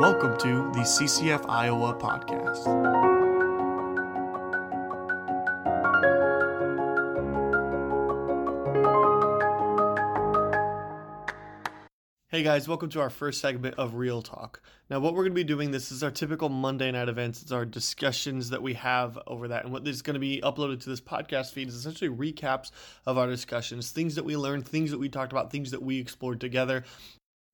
Welcome 0.00 0.38
to 0.38 0.72
the 0.72 0.80
CCF 0.80 1.46
Iowa 1.46 1.92
podcast. 1.92 2.64
Hey 12.28 12.42
guys, 12.42 12.66
welcome 12.66 12.88
to 12.88 13.00
our 13.02 13.10
first 13.10 13.42
segment 13.42 13.74
of 13.74 13.92
Real 13.92 14.22
Talk. 14.22 14.62
Now, 14.88 15.00
what 15.00 15.12
we're 15.12 15.24
going 15.24 15.32
to 15.32 15.34
be 15.34 15.44
doing, 15.44 15.70
this 15.70 15.92
is 15.92 16.02
our 16.02 16.10
typical 16.10 16.48
Monday 16.48 16.90
night 16.90 17.10
events. 17.10 17.42
It's 17.42 17.52
our 17.52 17.66
discussions 17.66 18.48
that 18.48 18.62
we 18.62 18.72
have 18.74 19.18
over 19.26 19.48
that. 19.48 19.64
And 19.64 19.72
what 19.74 19.86
is 19.86 20.00
going 20.00 20.14
to 20.14 20.20
be 20.20 20.40
uploaded 20.42 20.80
to 20.84 20.88
this 20.88 21.02
podcast 21.02 21.52
feed 21.52 21.68
is 21.68 21.74
essentially 21.74 22.08
recaps 22.08 22.70
of 23.04 23.18
our 23.18 23.26
discussions, 23.26 23.90
things 23.90 24.14
that 24.14 24.24
we 24.24 24.34
learned, 24.34 24.66
things 24.66 24.92
that 24.92 24.98
we 24.98 25.10
talked 25.10 25.32
about, 25.32 25.52
things 25.52 25.72
that 25.72 25.82
we 25.82 25.98
explored 25.98 26.40
together. 26.40 26.84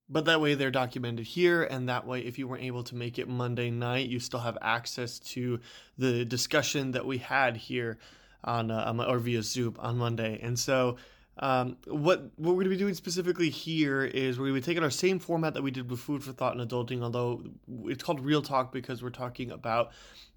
But 0.08 0.26
that 0.26 0.40
way 0.40 0.54
they're 0.54 0.70
documented 0.70 1.26
here, 1.26 1.64
and 1.64 1.88
that 1.88 2.06
way, 2.06 2.20
if 2.20 2.38
you 2.38 2.46
weren't 2.46 2.62
able 2.62 2.84
to 2.84 2.94
make 2.94 3.18
it 3.18 3.28
Monday 3.28 3.70
night, 3.70 4.08
you 4.08 4.20
still 4.20 4.40
have 4.40 4.56
access 4.62 5.18
to 5.18 5.58
the 5.98 6.24
discussion 6.24 6.92
that 6.92 7.04
we 7.04 7.18
had 7.18 7.56
here 7.56 7.98
on 8.44 8.70
uh, 8.70 9.04
or 9.08 9.18
via 9.18 9.42
Zoom 9.42 9.74
on 9.80 9.98
Monday. 9.98 10.38
And 10.40 10.56
so, 10.56 10.96
um, 11.38 11.76
what 11.86 12.30
what 12.36 12.54
we're 12.54 12.62
going 12.62 12.64
to 12.64 12.70
be 12.70 12.76
doing 12.76 12.94
specifically 12.94 13.50
here 13.50 14.04
is 14.04 14.38
we're 14.38 14.46
going 14.46 14.54
to 14.54 14.60
be 14.60 14.64
taking 14.64 14.84
our 14.84 14.90
same 14.90 15.18
format 15.18 15.54
that 15.54 15.62
we 15.62 15.70
did 15.70 15.90
with 15.90 16.00
Food 16.00 16.22
for 16.22 16.32
Thought 16.32 16.56
and 16.56 16.70
Adulting, 16.70 17.02
although 17.02 17.42
it's 17.84 18.02
called 18.02 18.20
Real 18.20 18.42
Talk 18.42 18.72
because 18.72 19.02
we're 19.02 19.10
talking 19.10 19.50
about 19.50 19.90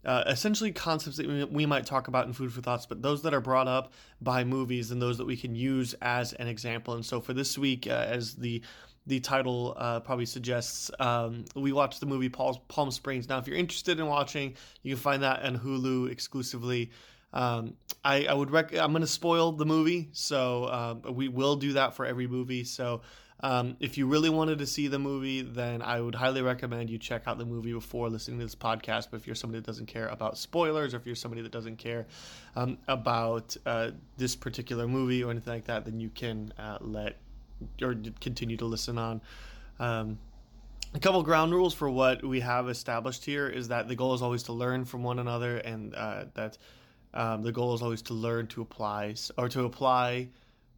uh, 0.04 0.24
essentially 0.28 0.72
concepts 0.72 1.18
that 1.18 1.52
we, 1.52 1.66
might 1.66 1.86
talk 1.86 2.08
about 2.08 2.26
in 2.26 2.34
Food 2.34 2.52
for 2.52 2.62
Thoughts, 2.62 2.86
but 2.86 3.02
those 3.02 3.22
that 3.22 3.34
are 3.34 3.42
brought 3.42 3.68
up 3.68 3.94
by 4.22 4.44
movies 4.44 4.92
and 4.92 5.02
those 5.02 5.18
that 5.18 5.26
we 5.26 5.38
can 5.38 5.56
use 5.56 5.94
as 6.02 6.34
an 6.34 6.48
example. 6.48 6.94
And 6.94 7.06
so 7.06 7.22
for 7.22 7.34
this 7.34 7.58
week, 7.58 7.88
uh, 7.88 7.92
as 7.92 8.36
the 8.36 8.62
the 9.08 9.20
title 9.20 9.76
uh, 9.78 10.00
probably 10.02 10.26
suggests. 10.26 10.92
Um, 11.00 11.46
we 11.56 11.72
watched 11.72 12.00
the 12.00 12.06
movie 12.06 12.30
Palm 12.30 12.92
Springs. 12.92 13.28
Now, 13.28 13.38
if 13.40 13.48
you're 13.48 13.58
interested 13.58 14.00
in 14.00 14.08
watching, 14.08 14.56
you 14.84 14.96
can 14.96 15.02
find 15.02 15.24
that 15.24 15.44
on 15.44 15.58
Hulu 15.58 16.12
exclusively. 16.12 16.92
Um, 17.34 17.76
I, 18.04 18.26
I, 18.26 18.34
would 18.34 18.52
rec- 18.52 18.76
I'm 18.76 18.92
going 18.92 19.02
to 19.02 19.08
spoil 19.08 19.52
the 19.52 19.66
movie, 19.66 20.10
so 20.14 20.68
um, 20.68 21.16
we 21.16 21.28
will 21.28 21.56
do 21.56 21.74
that 21.74 21.96
for 21.96 22.06
every 22.06 22.28
movie. 22.28 22.64
So 22.64 23.02
um, 23.42 23.78
if 23.80 23.98
you 23.98 24.08
really 24.08 24.30
wanted 24.30 24.60
to 24.60 24.68
see 24.68 24.88
the 24.88 25.00
movie, 25.00 25.42
then 25.42 25.82
I 25.82 26.02
would 26.02 26.16
highly 26.16 26.42
recommend 26.42 26.90
you 26.90 26.98
check 26.98 27.24
out 27.26 27.38
the 27.38 27.46
movie 27.46 27.72
before 27.72 28.10
listening 28.10 28.40
to 28.40 28.46
this 28.46 28.56
podcast. 28.56 29.08
But 29.12 29.18
if 29.18 29.28
you're 29.28 29.36
somebody 29.36 29.60
that 29.60 29.66
doesn't 29.66 29.86
care 29.86 30.08
about 30.08 30.38
spoilers, 30.38 30.94
or 30.94 30.98
if 30.98 31.06
you're 31.06 31.16
somebody 31.16 31.42
that 31.42 31.52
doesn't 31.52 31.78
care 31.78 32.08
um, 32.56 32.78
about 32.88 33.56
uh, 33.66 33.92
this 34.18 34.36
particular 34.36 34.88
movie 34.88 35.24
or 35.24 35.32
anything 35.32 35.54
like 35.54 35.66
that, 35.66 35.86
then 35.86 36.00
you 36.00 36.10
can 36.10 36.52
uh, 36.58 36.80
let 36.82 37.18
or 37.82 37.96
continue 38.20 38.58
to 38.58 38.66
listen 38.66 38.98
on. 38.98 39.22
Um, 39.80 40.20
a 40.94 41.00
couple 41.00 41.22
ground 41.22 41.54
rules 41.54 41.74
for 41.74 41.90
what 41.90 42.24
we 42.24 42.40
have 42.40 42.68
established 42.68 43.24
here 43.24 43.48
is 43.48 43.68
that 43.68 43.88
the 43.88 43.96
goal 43.96 44.14
is 44.14 44.22
always 44.22 44.44
to 44.44 44.54
learn 44.54 44.86
from 44.86 45.04
one 45.04 45.20
another, 45.20 45.58
and 45.58 45.94
uh, 45.94 46.26
that 46.34 46.58
um, 47.14 47.42
the 47.44 47.52
goal 47.52 47.74
is 47.74 47.82
always 47.82 48.02
to 48.04 48.14
learn 48.14 48.48
to 48.48 48.62
apply 48.62 49.16
or 49.38 49.50
to 49.50 49.66
apply 49.66 50.30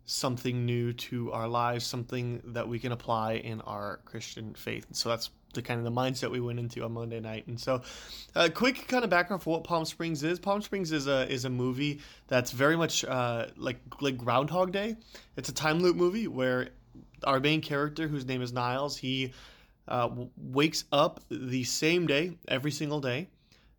something 0.06 0.66
new 0.66 0.92
to 0.94 1.32
our 1.32 1.48
lives, 1.48 1.86
something 1.86 2.42
that 2.46 2.68
we 2.68 2.80
can 2.80 2.92
apply 2.92 3.34
in 3.34 3.62
our 3.62 4.02
Christian 4.04 4.54
faith. 4.54 4.86
So 4.92 5.10
that's 5.10 5.30
the 5.54 5.62
kind 5.62 5.80
of 5.80 5.84
the 5.84 5.92
mindset 5.92 6.32
we 6.32 6.40
went 6.40 6.60
into 6.60 6.84
on 6.84 6.94
Monday 6.94 7.20
night. 7.20 7.48
And 7.48 7.60
so, 7.60 7.82
a 8.36 8.40
uh, 8.40 8.50
quick 8.50 8.88
kind 8.88 9.04
of 9.04 9.10
background 9.10 9.44
for 9.44 9.52
what 9.54 9.64
Palm 9.64 9.86
Springs 9.86 10.24
is. 10.24 10.40
Palm 10.40 10.62
Springs 10.62 10.92
is 10.92 11.08
a 11.08 11.30
is 11.32 11.46
a 11.46 11.50
movie 11.50 12.02
that's 12.28 12.52
very 12.52 12.78
much 12.78 13.04
uh, 13.06 13.48
like 13.58 13.80
like 14.00 14.18
Groundhog 14.18 14.72
Day. 14.72 14.96
It's 15.38 15.50
a 15.50 15.54
time 15.54 15.80
loop 15.80 15.96
movie 15.96 16.28
where 16.28 16.70
our 17.24 17.40
main 17.40 17.62
character, 17.62 18.08
whose 18.08 18.26
name 18.26 18.42
is 18.42 18.52
Niles, 18.52 18.98
he 18.98 19.34
uh, 19.88 20.10
wakes 20.38 20.86
up 20.92 21.22
the 21.30 21.64
same 21.64 22.08
day 22.08 22.38
every 22.48 22.72
single 22.72 23.00
day, 23.00 23.30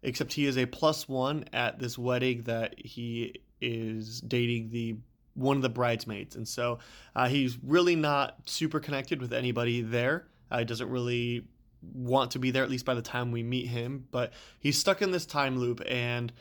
except 0.02 0.32
he 0.32 0.46
is 0.46 0.58
a 0.58 0.66
plus 0.66 1.08
one 1.08 1.44
at 1.52 1.78
this 1.78 1.98
wedding 1.98 2.42
that 2.42 2.74
he 2.78 3.40
is 3.60 4.20
dating 4.20 4.70
the 4.70 4.96
one 5.34 5.56
of 5.56 5.62
the 5.62 5.68
bridesmaids, 5.68 6.36
and 6.36 6.46
so 6.46 6.78
uh, 7.16 7.28
he's 7.28 7.56
really 7.62 7.96
not 7.96 8.36
super 8.44 8.80
connected 8.80 9.20
with 9.20 9.32
anybody 9.32 9.80
there. 9.80 10.26
Uh, 10.50 10.62
doesn't 10.64 10.90
really 10.90 11.46
want 11.94 12.30
to 12.30 12.38
be 12.38 12.50
there 12.50 12.62
at 12.62 12.70
least 12.70 12.84
by 12.84 12.94
the 12.94 13.02
time 13.02 13.32
we 13.32 13.42
meet 13.42 13.66
him 13.66 14.06
but 14.10 14.32
he's 14.58 14.78
stuck 14.78 15.02
in 15.02 15.10
this 15.10 15.26
time 15.26 15.58
loop 15.58 15.80
and 15.88 16.32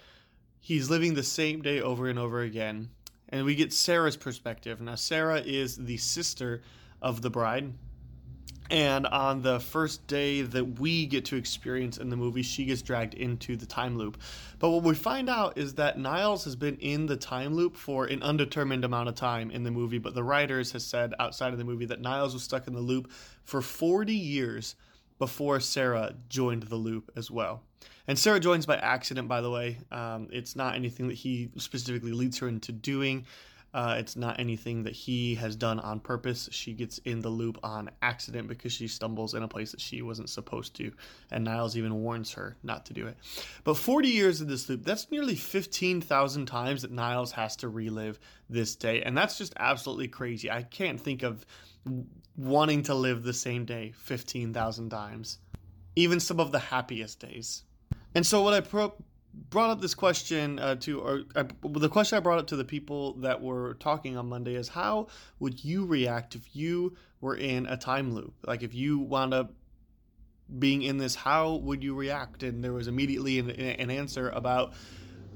he's 0.60 0.90
living 0.90 1.14
the 1.14 1.24
same 1.24 1.62
day 1.62 1.82
over 1.82 2.08
and 2.08 2.20
over 2.20 2.42
again 2.42 2.90
and 3.30 3.46
we 3.46 3.56
get 3.56 3.74
sarah's 3.74 4.18
perspective 4.18 4.82
now 4.82 4.96
sarah 4.96 5.42
is 5.42 5.78
the 5.78 5.98
sister 5.98 6.62
of 7.02 7.22
the 7.22 7.30
bride 7.30 7.74
and 8.72 9.06
on 9.06 9.42
the 9.42 9.60
first 9.60 10.08
day 10.08 10.44
that 10.44 10.80
we 10.80 11.06
get 11.06 11.26
to 11.26 11.36
experience 11.36 11.98
in 11.98 12.10
the 12.10 12.16
movie, 12.16 12.42
she 12.42 12.64
gets 12.64 12.82
dragged 12.82 13.14
into 13.14 13.58
the 13.58 13.66
time 13.66 13.98
loop. 13.98 14.18
But 14.60 14.70
what 14.70 14.84
we 14.84 14.96
find 14.96 15.30
out 15.30 15.58
is 15.58 15.74
that 15.74 16.00
Niles 16.00 16.46
has 16.46 16.56
been 16.56 16.78
in 16.78 17.06
the 17.06 17.18
time 17.18 17.54
loop 17.54 17.76
for 17.76 18.06
an 18.06 18.24
undetermined 18.24 18.86
amount 18.86 19.10
of 19.10 19.16
time 19.16 19.52
in 19.52 19.64
the 19.64 19.72
movie. 19.72 19.98
But 19.98 20.16
the 20.16 20.24
writers 20.24 20.72
has 20.72 20.86
said 20.86 21.14
outside 21.20 21.52
of 21.52 21.60
the 21.60 21.66
movie 21.66 21.86
that 21.88 22.00
Niles 22.00 22.34
was 22.34 22.44
stuck 22.44 22.66
in 22.66 22.74
the 22.74 22.80
loop 22.80 23.12
for 23.44 23.62
40 23.62 24.16
years 24.16 24.78
before 25.22 25.60
Sarah 25.60 26.16
joined 26.30 26.64
the 26.64 26.76
loop 26.76 27.12
as 27.16 27.30
well. 27.30 27.62
And 28.08 28.18
Sarah 28.18 28.40
joins 28.40 28.66
by 28.66 28.78
accident, 28.78 29.28
by 29.28 29.42
the 29.42 29.52
way. 29.52 29.78
Um, 29.92 30.28
it's 30.32 30.56
not 30.56 30.74
anything 30.74 31.10
that 31.10 31.14
he 31.14 31.52
specifically 31.58 32.12
leads 32.12 32.40
her 32.40 32.48
into 32.48 32.72
doing. 32.72 33.28
Uh, 33.72 33.98
it's 34.00 34.16
not 34.16 34.40
anything 34.40 34.82
that 34.82 34.94
he 34.94 35.36
has 35.36 35.56
done 35.56 35.80
on 35.80 36.00
purpose. 36.00 36.50
She 36.52 36.74
gets 36.74 36.98
in 37.06 37.20
the 37.20 37.30
loop 37.30 37.60
on 37.62 37.92
accident 38.02 38.48
because 38.48 38.74
she 38.74 38.88
stumbles 38.88 39.36
in 39.36 39.44
a 39.44 39.48
place 39.48 39.70
that 39.70 39.80
she 39.80 40.02
wasn't 40.02 40.32
supposed 40.32 40.76
to. 40.78 40.92
And 41.30 41.44
Niles 41.44 41.78
even 41.78 42.02
warns 42.02 42.32
her 42.32 42.58
not 42.64 42.88
to 42.88 42.94
do 42.96 43.06
it. 43.06 43.16
But 43.64 43.76
40 43.76 44.10
years 44.10 44.42
in 44.42 44.48
this 44.48 44.68
loop, 44.70 44.84
that's 44.84 45.12
nearly 45.12 45.36
15,000 45.36 46.48
times 46.48 46.82
that 46.82 46.90
Niles 46.90 47.32
has 47.34 47.56
to 47.58 47.70
relive 47.70 48.20
this 48.50 48.76
day. 48.76 49.04
And 49.04 49.16
that's 49.16 49.38
just 49.38 49.54
absolutely 49.58 50.08
crazy. 50.08 50.50
I 50.50 50.64
can't 50.64 51.00
think 51.00 51.22
of 51.22 51.46
wanting 52.42 52.84
to 52.84 52.96
live 52.96 53.24
the 53.24 53.34
same 53.34 53.66
day 53.66 53.94
15,000 53.96 54.90
times, 54.90 55.40
even 55.96 56.20
some 56.20 56.40
of 56.40 56.52
the 56.52 56.60
happiest 56.60 57.20
days. 57.20 57.64
And 58.16 58.26
so, 58.26 58.42
what 58.42 58.54
I 58.54 58.62
pro- 58.62 58.94
brought 59.34 59.70
up 59.70 59.82
this 59.82 59.94
question 59.94 60.60
uh, 60.60 60.76
to, 60.76 61.00
or 61.00 61.22
uh, 61.36 61.44
the 61.64 61.90
question 61.90 62.18
I 62.18 62.20
brought 62.20 62.40
up 62.40 62.48
to 62.48 62.56
the 62.56 62.66
people 62.66 63.14
that 63.20 63.42
were 63.42 63.76
talking 63.76 64.18
on 64.18 64.28
Monday 64.28 64.56
is 64.56 64.70
how 64.70 65.08
would 65.40 65.64
you 65.64 65.86
react 65.86 66.36
if 66.36 66.56
you 66.56 66.98
were 67.22 67.36
in 67.36 67.66
a 67.68 67.78
time 67.78 68.14
loop? 68.14 68.34
Like, 68.46 68.64
if 68.64 68.74
you 68.74 69.00
wound 69.00 69.34
up 69.34 69.54
being 70.60 70.82
in 70.82 70.98
this, 70.98 71.16
how 71.16 71.56
would 71.56 71.84
you 71.84 71.96
react? 71.96 72.44
And 72.44 72.64
there 72.64 72.74
was 72.74 72.88
immediately 72.88 73.40
an, 73.40 73.50
an 73.52 73.90
answer 73.90 74.30
about, 74.30 74.74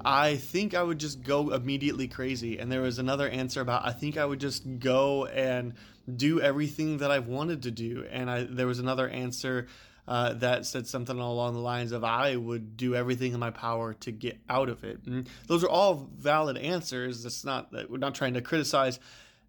I 0.04 0.36
think 0.36 0.74
I 0.74 0.84
would 0.84 1.00
just 1.00 1.24
go 1.24 1.54
immediately 1.54 2.08
crazy. 2.08 2.60
And 2.60 2.72
there 2.72 2.82
was 2.82 3.00
another 3.00 3.30
answer 3.30 3.62
about, 3.62 3.86
I 3.86 3.92
think 3.92 4.18
I 4.18 4.26
would 4.26 4.40
just 4.40 4.80
go 4.80 5.26
and 5.26 5.74
do 6.14 6.40
everything 6.42 7.00
that 7.00 7.12
I've 7.12 7.28
wanted 7.28 7.64
to 7.64 7.72
do. 7.72 8.06
And 8.10 8.30
I, 8.30 8.44
there 8.44 8.68
was 8.68 8.80
another 8.80 9.10
answer 9.10 9.68
uh, 10.08 10.34
that 10.36 10.66
said 10.66 10.88
something 10.88 11.18
along 11.18 11.54
the 11.54 11.60
lines 11.60 11.92
of, 11.92 12.04
I 12.04 12.36
would 12.36 12.78
do 12.78 12.94
everything 12.94 13.34
in 13.34 13.40
my 13.40 13.50
power 13.50 13.94
to 13.96 14.12
get 14.12 14.38
out 14.50 14.70
of 14.70 14.84
it. 14.84 15.00
And 15.08 15.28
those 15.48 15.64
are 15.64 15.70
all 15.70 16.10
valid 16.16 16.58
answers. 16.58 17.26
It's 17.26 17.44
not 17.44 17.72
that 17.72 17.90
we're 17.90 17.98
not 17.98 18.14
trying 18.14 18.36
to 18.36 18.42
criticize 18.42 19.00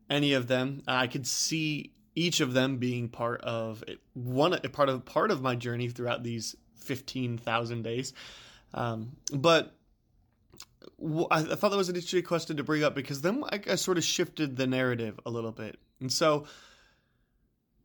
any 0.08 0.32
of 0.32 0.48
them. 0.48 0.82
I 0.86 1.08
could 1.08 1.26
see 1.26 1.92
each 2.14 2.40
of 2.40 2.54
them 2.54 2.78
being 2.78 3.08
part 3.08 3.42
of 3.42 3.84
one 4.14 4.58
part 4.72 4.88
of 4.88 5.04
part 5.04 5.30
of 5.30 5.42
my 5.42 5.54
journey 5.54 5.88
throughout 5.88 6.22
these 6.22 6.56
15,000 6.76 7.82
days. 7.82 8.14
Um, 8.72 9.12
but 9.32 9.75
I 11.30 11.42
thought 11.42 11.70
that 11.70 11.76
was 11.76 11.88
an 11.88 11.96
interesting 11.96 12.22
question 12.22 12.56
to 12.56 12.64
bring 12.64 12.82
up 12.82 12.94
because 12.94 13.20
then 13.20 13.42
I, 13.50 13.74
sort 13.74 13.98
of 13.98 14.04
shifted 14.04 14.56
the 14.56 14.66
narrative 14.66 15.18
a 15.26 15.30
little 15.30 15.52
bit. 15.52 15.78
And 16.00 16.12
so 16.12 16.46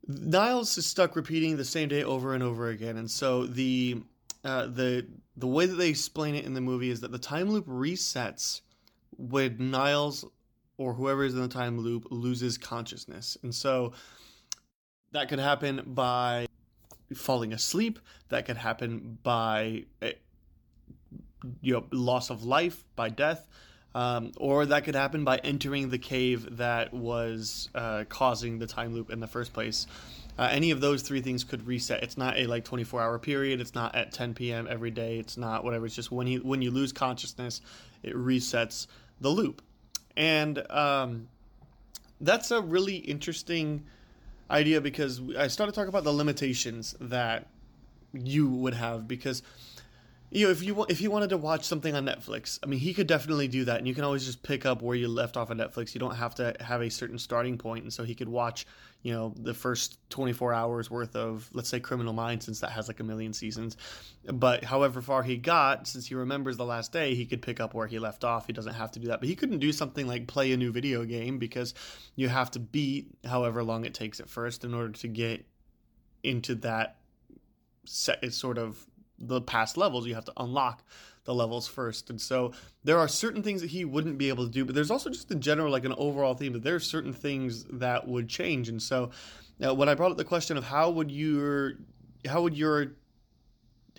Niles 0.07 0.77
is 0.77 0.85
stuck 0.85 1.15
repeating 1.15 1.57
the 1.57 1.65
same 1.65 1.89
day 1.89 2.03
over 2.03 2.33
and 2.33 2.43
over 2.43 2.69
again. 2.69 2.97
And 2.97 3.09
so 3.09 3.45
the 3.45 4.01
uh, 4.43 4.67
the 4.67 5.07
the 5.37 5.47
way 5.47 5.65
that 5.65 5.75
they 5.75 5.89
explain 5.89 6.35
it 6.35 6.45
in 6.45 6.53
the 6.53 6.61
movie 6.61 6.89
is 6.89 7.01
that 7.01 7.11
the 7.11 7.19
time 7.19 7.49
loop 7.49 7.67
resets 7.67 8.61
when 9.17 9.71
Niles 9.71 10.25
or 10.77 10.93
whoever 10.93 11.23
is 11.23 11.33
in 11.33 11.41
the 11.41 11.47
time 11.47 11.79
loop 11.79 12.07
loses 12.09 12.57
consciousness. 12.57 13.37
And 13.43 13.53
so 13.53 13.93
that 15.11 15.29
could 15.29 15.39
happen 15.39 15.83
by 15.85 16.47
falling 17.13 17.53
asleep, 17.53 17.99
that 18.29 18.45
could 18.45 18.57
happen 18.57 19.19
by 19.21 19.85
eh, 20.01 20.13
you 21.61 21.73
know 21.73 21.85
loss 21.91 22.29
of 22.29 22.43
life 22.43 22.83
by 22.95 23.09
death 23.09 23.47
um, 23.93 24.31
or 24.37 24.65
that 24.65 24.85
could 24.85 24.95
happen 24.95 25.23
by 25.23 25.37
entering 25.37 25.89
the 25.89 25.97
cave 25.97 26.57
that 26.57 26.93
was 26.93 27.69
uh, 27.75 28.05
causing 28.07 28.59
the 28.59 28.67
time 28.67 28.93
loop 28.93 29.09
in 29.09 29.19
the 29.19 29.27
first 29.27 29.51
place. 29.53 29.85
Uh, 30.39 30.47
any 30.49 30.71
of 30.71 30.79
those 30.79 31.01
three 31.01 31.19
things 31.19 31.43
could 31.43 31.67
reset. 31.67 32.01
It's 32.01 32.17
not 32.17 32.37
a 32.37 32.47
like 32.47 32.63
24 32.63 33.01
hour 33.01 33.19
period. 33.19 33.59
It's 33.59 33.75
not 33.75 33.95
at 33.95 34.13
10 34.13 34.33
p.m 34.33 34.67
every 34.69 34.91
day. 34.91 35.17
It's 35.17 35.35
not 35.35 35.63
whatever. 35.65 35.85
It's 35.85 35.95
just 35.95 36.11
when 36.11 36.27
you 36.27 36.39
when 36.39 36.61
you 36.61 36.71
lose 36.71 36.93
consciousness 36.93 37.61
it 38.01 38.15
resets 38.15 38.87
the 39.19 39.29
loop. 39.29 39.61
And 40.15 40.65
um, 40.71 41.27
that's 42.21 42.51
a 42.51 42.61
really 42.61 42.95
interesting 42.95 43.85
idea 44.49 44.81
because 44.81 45.21
i 45.37 45.47
started 45.47 45.73
talking 45.73 45.87
about 45.87 46.03
the 46.03 46.11
limitations 46.11 46.93
that 46.99 47.47
you 48.13 48.49
would 48.49 48.73
have 48.73 49.07
because 49.07 49.41
you 50.31 50.45
know 50.45 50.51
if 50.51 50.63
you 50.63 50.85
if 50.87 51.01
you 51.01 51.11
wanted 51.11 51.29
to 51.31 51.37
watch 51.37 51.65
something 51.65 51.93
on 51.93 52.05
Netflix, 52.05 52.57
I 52.63 52.65
mean 52.65 52.79
he 52.79 52.93
could 52.93 53.07
definitely 53.07 53.49
do 53.49 53.65
that, 53.65 53.77
and 53.77 53.87
you 53.87 53.93
can 53.93 54.05
always 54.05 54.25
just 54.25 54.41
pick 54.41 54.65
up 54.65 54.81
where 54.81 54.95
you 54.95 55.09
left 55.09 55.35
off 55.35 55.51
on 55.51 55.57
Netflix. 55.57 55.93
You 55.93 55.99
don't 55.99 56.15
have 56.15 56.35
to 56.35 56.55
have 56.61 56.81
a 56.81 56.89
certain 56.89 57.19
starting 57.19 57.57
point, 57.57 57.83
and 57.83 57.91
so 57.93 58.03
he 58.03 58.15
could 58.15 58.29
watch 58.29 58.65
you 59.03 59.11
know 59.11 59.33
the 59.35 59.53
first 59.53 59.97
24 60.09 60.53
hours 60.53 60.89
worth 60.89 61.15
of 61.15 61.49
let's 61.53 61.67
say 61.67 61.79
Criminal 61.79 62.13
Minds 62.13 62.45
since 62.45 62.61
that 62.61 62.71
has 62.71 62.87
like 62.87 63.01
a 63.01 63.03
million 63.03 63.33
seasons. 63.33 63.75
But 64.25 64.63
however 64.63 65.01
far 65.01 65.21
he 65.21 65.35
got, 65.35 65.87
since 65.87 66.07
he 66.07 66.15
remembers 66.15 66.55
the 66.55 66.65
last 66.65 66.93
day, 66.93 67.13
he 67.13 67.25
could 67.25 67.41
pick 67.41 67.59
up 67.59 67.73
where 67.73 67.87
he 67.87 67.99
left 67.99 68.23
off. 68.23 68.47
He 68.47 68.53
doesn't 68.53 68.75
have 68.75 68.91
to 68.91 68.99
do 68.99 69.07
that, 69.07 69.19
but 69.19 69.27
he 69.27 69.35
couldn't 69.35 69.59
do 69.59 69.73
something 69.73 70.07
like 70.07 70.27
play 70.27 70.53
a 70.53 70.57
new 70.57 70.71
video 70.71 71.03
game 71.03 71.39
because 71.39 71.73
you 72.15 72.29
have 72.29 72.51
to 72.51 72.59
beat 72.59 73.09
however 73.25 73.63
long 73.63 73.83
it 73.83 73.93
takes 73.93 74.21
at 74.21 74.29
first 74.29 74.63
in 74.63 74.73
order 74.73 74.93
to 74.93 75.07
get 75.07 75.45
into 76.23 76.55
that 76.55 76.97
set 77.85 78.31
sort 78.33 78.57
of 78.57 78.85
the 79.27 79.41
past 79.41 79.77
levels. 79.77 80.07
You 80.07 80.15
have 80.15 80.25
to 80.25 80.33
unlock 80.37 80.83
the 81.23 81.33
levels 81.33 81.67
first. 81.67 82.09
And 82.09 82.19
so 82.19 82.51
there 82.83 82.97
are 82.97 83.07
certain 83.07 83.43
things 83.43 83.61
that 83.61 83.69
he 83.69 83.85
wouldn't 83.85 84.17
be 84.17 84.29
able 84.29 84.45
to 84.45 84.51
do, 84.51 84.65
but 84.65 84.73
there's 84.73 84.91
also 84.91 85.09
just 85.09 85.29
in 85.31 85.39
general 85.39 85.71
like 85.71 85.85
an 85.85 85.93
overall 85.97 86.33
theme 86.33 86.53
that 86.53 86.63
there 86.63 86.75
are 86.75 86.79
certain 86.79 87.13
things 87.13 87.63
that 87.65 88.07
would 88.07 88.27
change. 88.27 88.69
And 88.69 88.81
so 88.81 89.11
uh, 89.63 89.73
when 89.73 89.87
I 89.87 89.93
brought 89.93 90.11
up 90.11 90.17
the 90.17 90.25
question 90.25 90.57
of 90.57 90.63
how 90.63 90.89
would 90.89 91.11
your 91.11 91.73
how 92.27 92.41
would 92.41 92.55
your 92.55 92.93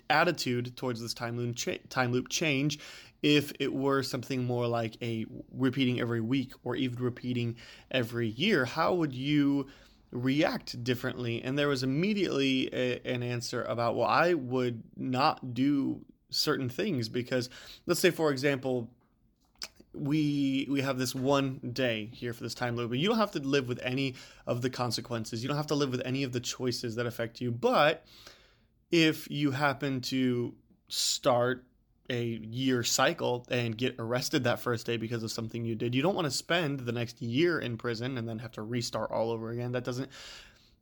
attitude 0.09 0.75
towards 0.75 1.01
this 1.01 1.13
time 1.13 1.37
loop 1.37 1.55
cha- 1.55 1.77
time 1.89 2.11
loop 2.11 2.29
change 2.29 2.79
if 3.21 3.53
it 3.59 3.73
were 3.73 4.03
something 4.03 4.43
more 4.43 4.67
like 4.67 4.97
a 5.01 5.25
repeating 5.51 5.99
every 5.99 6.19
week 6.19 6.53
or 6.63 6.75
even 6.75 7.01
repeating 7.01 7.55
every 7.89 8.27
year 8.27 8.65
how 8.65 8.93
would 8.93 9.13
you 9.13 9.65
react 10.13 10.83
differently. 10.83 11.41
And 11.41 11.57
there 11.57 11.67
was 11.67 11.83
immediately 11.83 12.69
a, 12.73 13.01
an 13.05 13.23
answer 13.23 13.63
about 13.63 13.95
well 13.95 14.07
i 14.07 14.33
would 14.33 14.83
not 14.95 15.53
do 15.53 16.01
certain 16.29 16.69
things 16.69 17.09
because 17.09 17.49
let's 17.85 17.99
say 17.99 18.09
for 18.09 18.31
example 18.31 18.89
we 19.93 20.67
we 20.69 20.81
have 20.81 20.97
this 20.97 21.13
one 21.13 21.59
day 21.73 22.09
here 22.13 22.33
for 22.33 22.43
this 22.43 22.55
time 22.55 22.75
loop 22.75 22.89
but 22.89 22.97
you 22.97 23.07
don't 23.07 23.17
have 23.17 23.31
to 23.31 23.39
live 23.39 23.67
with 23.67 23.79
any 23.83 24.15
of 24.47 24.61
the 24.61 24.69
consequences. 24.69 25.43
You 25.43 25.47
don't 25.47 25.57
have 25.57 25.67
to 25.67 25.75
live 25.75 25.91
with 25.91 26.01
any 26.03 26.23
of 26.23 26.31
the 26.31 26.39
choices 26.39 26.95
that 26.95 27.05
affect 27.05 27.41
you. 27.41 27.51
But 27.51 28.05
if 28.91 29.29
you 29.29 29.51
happen 29.51 30.01
to 30.01 30.53
start 30.87 31.63
a 32.13 32.23
year 32.23 32.83
cycle 32.83 33.45
and 33.49 33.77
get 33.77 33.95
arrested 33.97 34.43
that 34.43 34.59
first 34.59 34.85
day 34.85 34.97
because 34.97 35.23
of 35.23 35.31
something 35.31 35.65
you 35.65 35.75
did. 35.75 35.95
You 35.95 36.01
don't 36.01 36.15
want 36.15 36.25
to 36.25 36.31
spend 36.31 36.81
the 36.81 36.91
next 36.91 37.21
year 37.21 37.59
in 37.59 37.77
prison 37.77 38.17
and 38.17 38.27
then 38.27 38.39
have 38.39 38.51
to 38.53 38.61
restart 38.61 39.11
all 39.11 39.31
over 39.31 39.49
again. 39.49 39.71
That 39.71 39.83
doesn't 39.83 40.09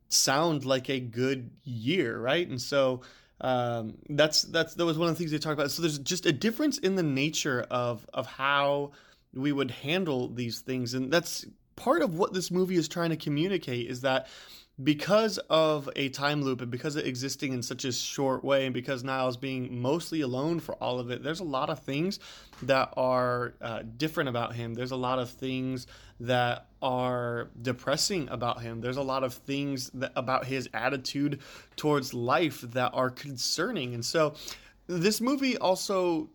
sound 0.08 0.64
like 0.66 0.90
a 0.90 1.00
good 1.00 1.50
year 1.64 2.18
right? 2.18 2.46
And 2.46 2.60
so 2.60 3.00
um, 3.40 3.94
that's 4.08 4.42
that's 4.42 4.74
that 4.74 4.84
was 4.84 4.98
one 4.98 5.08
of 5.08 5.14
the 5.14 5.18
things 5.18 5.32
they 5.32 5.38
talked 5.38 5.58
about. 5.58 5.70
So 5.70 5.82
there's 5.82 5.98
just 5.98 6.26
a 6.26 6.32
difference 6.32 6.78
in 6.78 6.94
the 6.94 7.02
nature 7.02 7.66
of 7.70 8.06
of 8.14 8.26
how 8.26 8.92
we 9.34 9.50
would 9.50 9.70
handle 9.70 10.28
these 10.28 10.60
things, 10.60 10.94
and 10.94 11.12
that's 11.12 11.44
part 11.74 12.02
of 12.02 12.14
what 12.14 12.32
this 12.32 12.50
movie 12.50 12.76
is 12.76 12.86
trying 12.86 13.10
to 13.10 13.16
communicate 13.16 13.90
is 13.90 14.02
that 14.02 14.28
because 14.82 15.38
of 15.50 15.88
a 15.96 16.08
time 16.08 16.42
loop 16.42 16.60
and 16.60 16.70
because 16.70 16.96
of 16.96 17.04
existing 17.04 17.52
in 17.52 17.62
such 17.62 17.84
a 17.84 17.92
short 17.92 18.42
way 18.42 18.64
and 18.64 18.72
because 18.72 19.04
Niles 19.04 19.36
being 19.36 19.80
mostly 19.80 20.22
alone 20.22 20.60
for 20.60 20.74
all 20.76 20.98
of 20.98 21.10
it, 21.10 21.22
there's 21.22 21.40
a 21.40 21.44
lot 21.44 21.68
of 21.68 21.80
things 21.80 22.18
that 22.62 22.92
are 22.96 23.54
uh, 23.60 23.82
different 23.96 24.30
about 24.30 24.54
him. 24.54 24.74
There's 24.74 24.90
a 24.90 24.96
lot 24.96 25.18
of 25.18 25.28
things 25.30 25.86
that 26.20 26.68
are 26.80 27.50
depressing 27.60 28.28
about 28.30 28.62
him. 28.62 28.80
There's 28.80 28.96
a 28.96 29.02
lot 29.02 29.24
of 29.24 29.34
things 29.34 29.90
that, 29.94 30.12
about 30.16 30.46
his 30.46 30.68
attitude 30.72 31.40
towards 31.76 32.14
life 32.14 32.62
that 32.62 32.92
are 32.94 33.10
concerning. 33.10 33.92
And 33.94 34.04
so 34.04 34.34
this 34.86 35.20
movie 35.20 35.58
also 35.58 36.30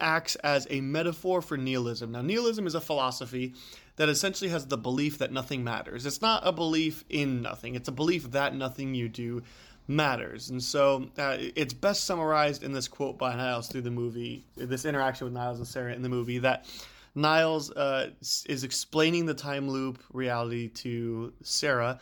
acts 0.00 0.34
as 0.36 0.66
a 0.70 0.80
metaphor 0.80 1.40
for 1.40 1.56
nihilism. 1.56 2.12
Now, 2.12 2.22
nihilism 2.22 2.66
is 2.66 2.74
a 2.74 2.80
philosophy 2.80 3.54
that 3.98 4.08
essentially 4.08 4.48
has 4.50 4.66
the 4.66 4.78
belief 4.78 5.18
that 5.18 5.32
nothing 5.32 5.62
matters. 5.62 6.06
It's 6.06 6.22
not 6.22 6.46
a 6.46 6.52
belief 6.52 7.04
in 7.10 7.42
nothing, 7.42 7.74
it's 7.74 7.88
a 7.88 7.92
belief 7.92 8.30
that 8.30 8.54
nothing 8.54 8.94
you 8.94 9.08
do 9.08 9.42
matters. 9.88 10.50
And 10.50 10.62
so 10.62 11.08
uh, 11.18 11.36
it's 11.38 11.74
best 11.74 12.04
summarized 12.04 12.62
in 12.62 12.72
this 12.72 12.88
quote 12.88 13.18
by 13.18 13.34
Niles 13.34 13.68
through 13.68 13.82
the 13.82 13.90
movie, 13.90 14.44
this 14.56 14.84
interaction 14.84 15.26
with 15.26 15.34
Niles 15.34 15.58
and 15.58 15.66
Sarah 15.66 15.94
in 15.94 16.02
the 16.02 16.08
movie, 16.08 16.38
that 16.38 16.66
Niles 17.14 17.70
uh, 17.72 18.10
is 18.20 18.64
explaining 18.64 19.26
the 19.26 19.34
time 19.34 19.68
loop 19.68 20.02
reality 20.12 20.68
to 20.68 21.32
Sarah 21.42 21.98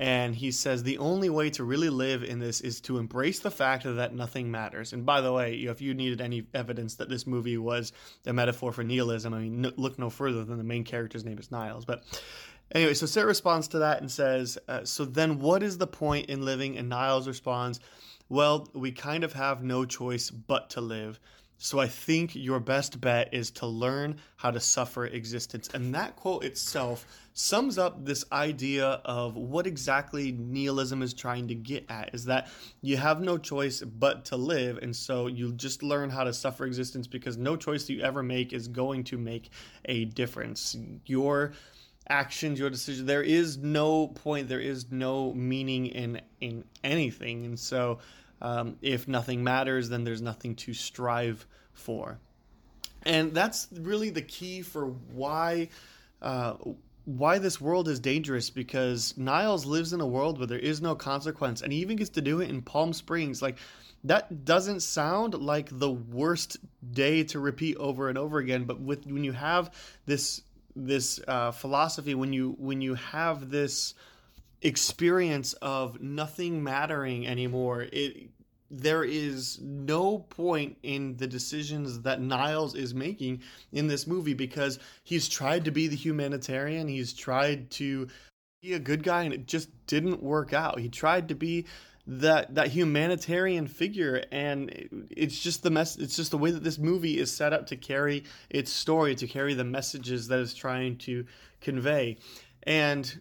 and 0.00 0.34
he 0.34 0.50
says 0.50 0.82
the 0.82 0.96
only 0.96 1.28
way 1.28 1.50
to 1.50 1.62
really 1.62 1.90
live 1.90 2.24
in 2.24 2.38
this 2.38 2.62
is 2.62 2.80
to 2.80 2.96
embrace 2.96 3.38
the 3.38 3.50
fact 3.50 3.84
that 3.84 4.14
nothing 4.14 4.50
matters. 4.50 4.94
And 4.94 5.04
by 5.04 5.20
the 5.20 5.30
way, 5.30 5.56
if 5.56 5.82
you 5.82 5.92
needed 5.92 6.22
any 6.22 6.46
evidence 6.54 6.94
that 6.94 7.10
this 7.10 7.26
movie 7.26 7.58
was 7.58 7.92
a 8.24 8.32
metaphor 8.32 8.72
for 8.72 8.82
nihilism, 8.82 9.34
I 9.34 9.40
mean, 9.40 9.70
look 9.76 9.98
no 9.98 10.08
further 10.08 10.42
than 10.42 10.56
the 10.56 10.64
main 10.64 10.84
character's 10.84 11.26
name 11.26 11.38
is 11.38 11.50
Niles. 11.50 11.84
But 11.84 12.02
anyway, 12.74 12.94
so 12.94 13.04
Sarah 13.04 13.26
responds 13.26 13.68
to 13.68 13.80
that 13.80 14.00
and 14.00 14.10
says, 14.10 14.56
uh, 14.68 14.86
"So 14.86 15.04
then, 15.04 15.38
what 15.38 15.62
is 15.62 15.76
the 15.76 15.86
point 15.86 16.30
in 16.30 16.46
living?" 16.46 16.78
And 16.78 16.88
Niles 16.88 17.28
responds, 17.28 17.78
"Well, 18.30 18.70
we 18.72 18.92
kind 18.92 19.22
of 19.22 19.34
have 19.34 19.62
no 19.62 19.84
choice 19.84 20.30
but 20.30 20.70
to 20.70 20.80
live." 20.80 21.20
So 21.62 21.78
I 21.78 21.88
think 21.88 22.34
your 22.34 22.58
best 22.58 23.02
bet 23.02 23.34
is 23.34 23.50
to 23.52 23.66
learn 23.66 24.16
how 24.36 24.50
to 24.50 24.58
suffer 24.58 25.04
existence. 25.04 25.68
And 25.74 25.94
that 25.94 26.16
quote 26.16 26.42
itself 26.42 27.06
sums 27.34 27.76
up 27.76 28.02
this 28.02 28.24
idea 28.32 28.86
of 29.04 29.36
what 29.36 29.66
exactly 29.66 30.32
nihilism 30.32 31.02
is 31.02 31.12
trying 31.12 31.48
to 31.48 31.54
get 31.54 31.84
at 31.90 32.14
is 32.14 32.24
that 32.24 32.48
you 32.80 32.96
have 32.96 33.20
no 33.20 33.36
choice 33.36 33.82
but 33.82 34.24
to 34.24 34.36
live 34.36 34.78
and 34.78 34.96
so 34.96 35.26
you 35.26 35.52
just 35.52 35.82
learn 35.82 36.08
how 36.08 36.24
to 36.24 36.32
suffer 36.32 36.64
existence 36.64 37.06
because 37.06 37.36
no 37.36 37.56
choice 37.56 37.86
that 37.86 37.92
you 37.92 38.00
ever 38.00 38.22
make 38.22 38.52
is 38.54 38.66
going 38.66 39.04
to 39.04 39.16
make 39.16 39.50
a 39.84 40.06
difference 40.06 40.76
your 41.06 41.52
actions 42.08 42.58
your 42.58 42.68
decision 42.68 43.06
there 43.06 43.22
is 43.22 43.56
no 43.58 44.08
point 44.08 44.48
there 44.48 44.60
is 44.60 44.90
no 44.90 45.32
meaning 45.34 45.86
in 45.86 46.20
in 46.40 46.64
anything 46.82 47.44
and 47.44 47.58
so 47.58 47.98
um, 48.40 48.76
if 48.82 49.08
nothing 49.08 49.42
matters 49.44 49.88
then 49.88 50.04
there's 50.04 50.22
nothing 50.22 50.54
to 50.54 50.72
strive 50.74 51.46
for. 51.72 52.18
And 53.04 53.32
that's 53.32 53.68
really 53.72 54.10
the 54.10 54.22
key 54.22 54.62
for 54.62 54.86
why 54.86 55.68
uh, 56.20 56.54
why 57.06 57.38
this 57.38 57.60
world 57.60 57.88
is 57.88 57.98
dangerous 57.98 58.50
because 58.50 59.14
Niles 59.16 59.64
lives 59.64 59.92
in 59.92 60.00
a 60.00 60.06
world 60.06 60.38
where 60.38 60.46
there 60.46 60.58
is 60.58 60.82
no 60.82 60.94
consequence 60.94 61.62
and 61.62 61.72
he 61.72 61.80
even 61.80 61.96
gets 61.96 62.10
to 62.10 62.20
do 62.20 62.40
it 62.40 62.50
in 62.50 62.62
Palm 62.62 62.92
Springs. 62.92 63.40
Like 63.40 63.56
that 64.04 64.44
doesn't 64.44 64.80
sound 64.80 65.34
like 65.34 65.68
the 65.70 65.90
worst 65.90 66.58
day 66.92 67.24
to 67.24 67.38
repeat 67.38 67.76
over 67.76 68.08
and 68.08 68.16
over 68.16 68.38
again 68.38 68.64
but 68.64 68.80
with 68.80 69.06
when 69.06 69.24
you 69.24 69.32
have 69.32 69.74
this 70.06 70.42
this 70.76 71.20
uh, 71.26 71.50
philosophy 71.50 72.14
when 72.14 72.32
you 72.32 72.54
when 72.58 72.80
you 72.80 72.94
have 72.94 73.50
this 73.50 73.94
experience 74.62 75.52
of 75.54 76.00
nothing 76.00 76.62
mattering 76.62 77.26
anymore 77.26 77.86
it 77.92 78.30
there 78.70 79.02
is 79.02 79.58
no 79.60 80.18
point 80.18 80.78
in 80.82 81.16
the 81.16 81.26
decisions 81.26 82.02
that 82.02 82.20
Niles 82.20 82.74
is 82.76 82.94
making 82.94 83.42
in 83.72 83.88
this 83.88 84.06
movie 84.06 84.34
because 84.34 84.78
he's 85.02 85.28
tried 85.28 85.64
to 85.64 85.72
be 85.72 85.88
the 85.88 85.96
humanitarian, 85.96 86.86
he's 86.86 87.12
tried 87.12 87.70
to 87.72 88.06
be 88.62 88.74
a 88.74 88.78
good 88.78 89.02
guy 89.02 89.24
and 89.24 89.34
it 89.34 89.46
just 89.46 89.68
didn't 89.86 90.22
work 90.22 90.52
out. 90.52 90.78
He 90.78 90.88
tried 90.88 91.28
to 91.28 91.34
be 91.34 91.66
that 92.06 92.54
that 92.54 92.68
humanitarian 92.68 93.66
figure 93.66 94.24
and 94.32 95.06
it's 95.10 95.38
just 95.38 95.62
the 95.62 95.70
mess 95.70 95.96
it's 95.96 96.16
just 96.16 96.30
the 96.30 96.38
way 96.38 96.50
that 96.50 96.64
this 96.64 96.78
movie 96.78 97.18
is 97.18 97.30
set 97.30 97.52
up 97.52 97.66
to 97.66 97.76
carry 97.76 98.24
its 98.48 98.72
story 98.72 99.14
to 99.14 99.28
carry 99.28 99.54
the 99.54 99.64
messages 99.64 100.26
that 100.28 100.38
it's 100.38 100.54
trying 100.54 100.96
to 100.96 101.24
convey. 101.60 102.18
And 102.64 103.20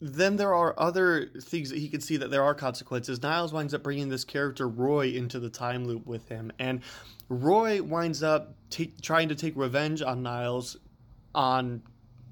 then 0.00 0.36
there 0.36 0.54
are 0.54 0.74
other 0.78 1.26
things 1.40 1.70
that 1.70 1.78
he 1.78 1.88
can 1.88 2.00
see 2.00 2.16
that 2.16 2.30
there 2.30 2.42
are 2.42 2.54
consequences. 2.54 3.22
Niles 3.22 3.52
winds 3.52 3.74
up 3.74 3.82
bringing 3.82 4.08
this 4.08 4.24
character 4.24 4.68
Roy 4.68 5.08
into 5.08 5.40
the 5.40 5.50
time 5.50 5.84
loop 5.86 6.06
with 6.06 6.28
him, 6.28 6.52
and 6.58 6.80
Roy 7.28 7.82
winds 7.82 8.22
up 8.22 8.54
t- 8.70 8.94
trying 9.02 9.28
to 9.28 9.34
take 9.34 9.56
revenge 9.56 10.00
on 10.00 10.22
Niles 10.22 10.76
on 11.34 11.82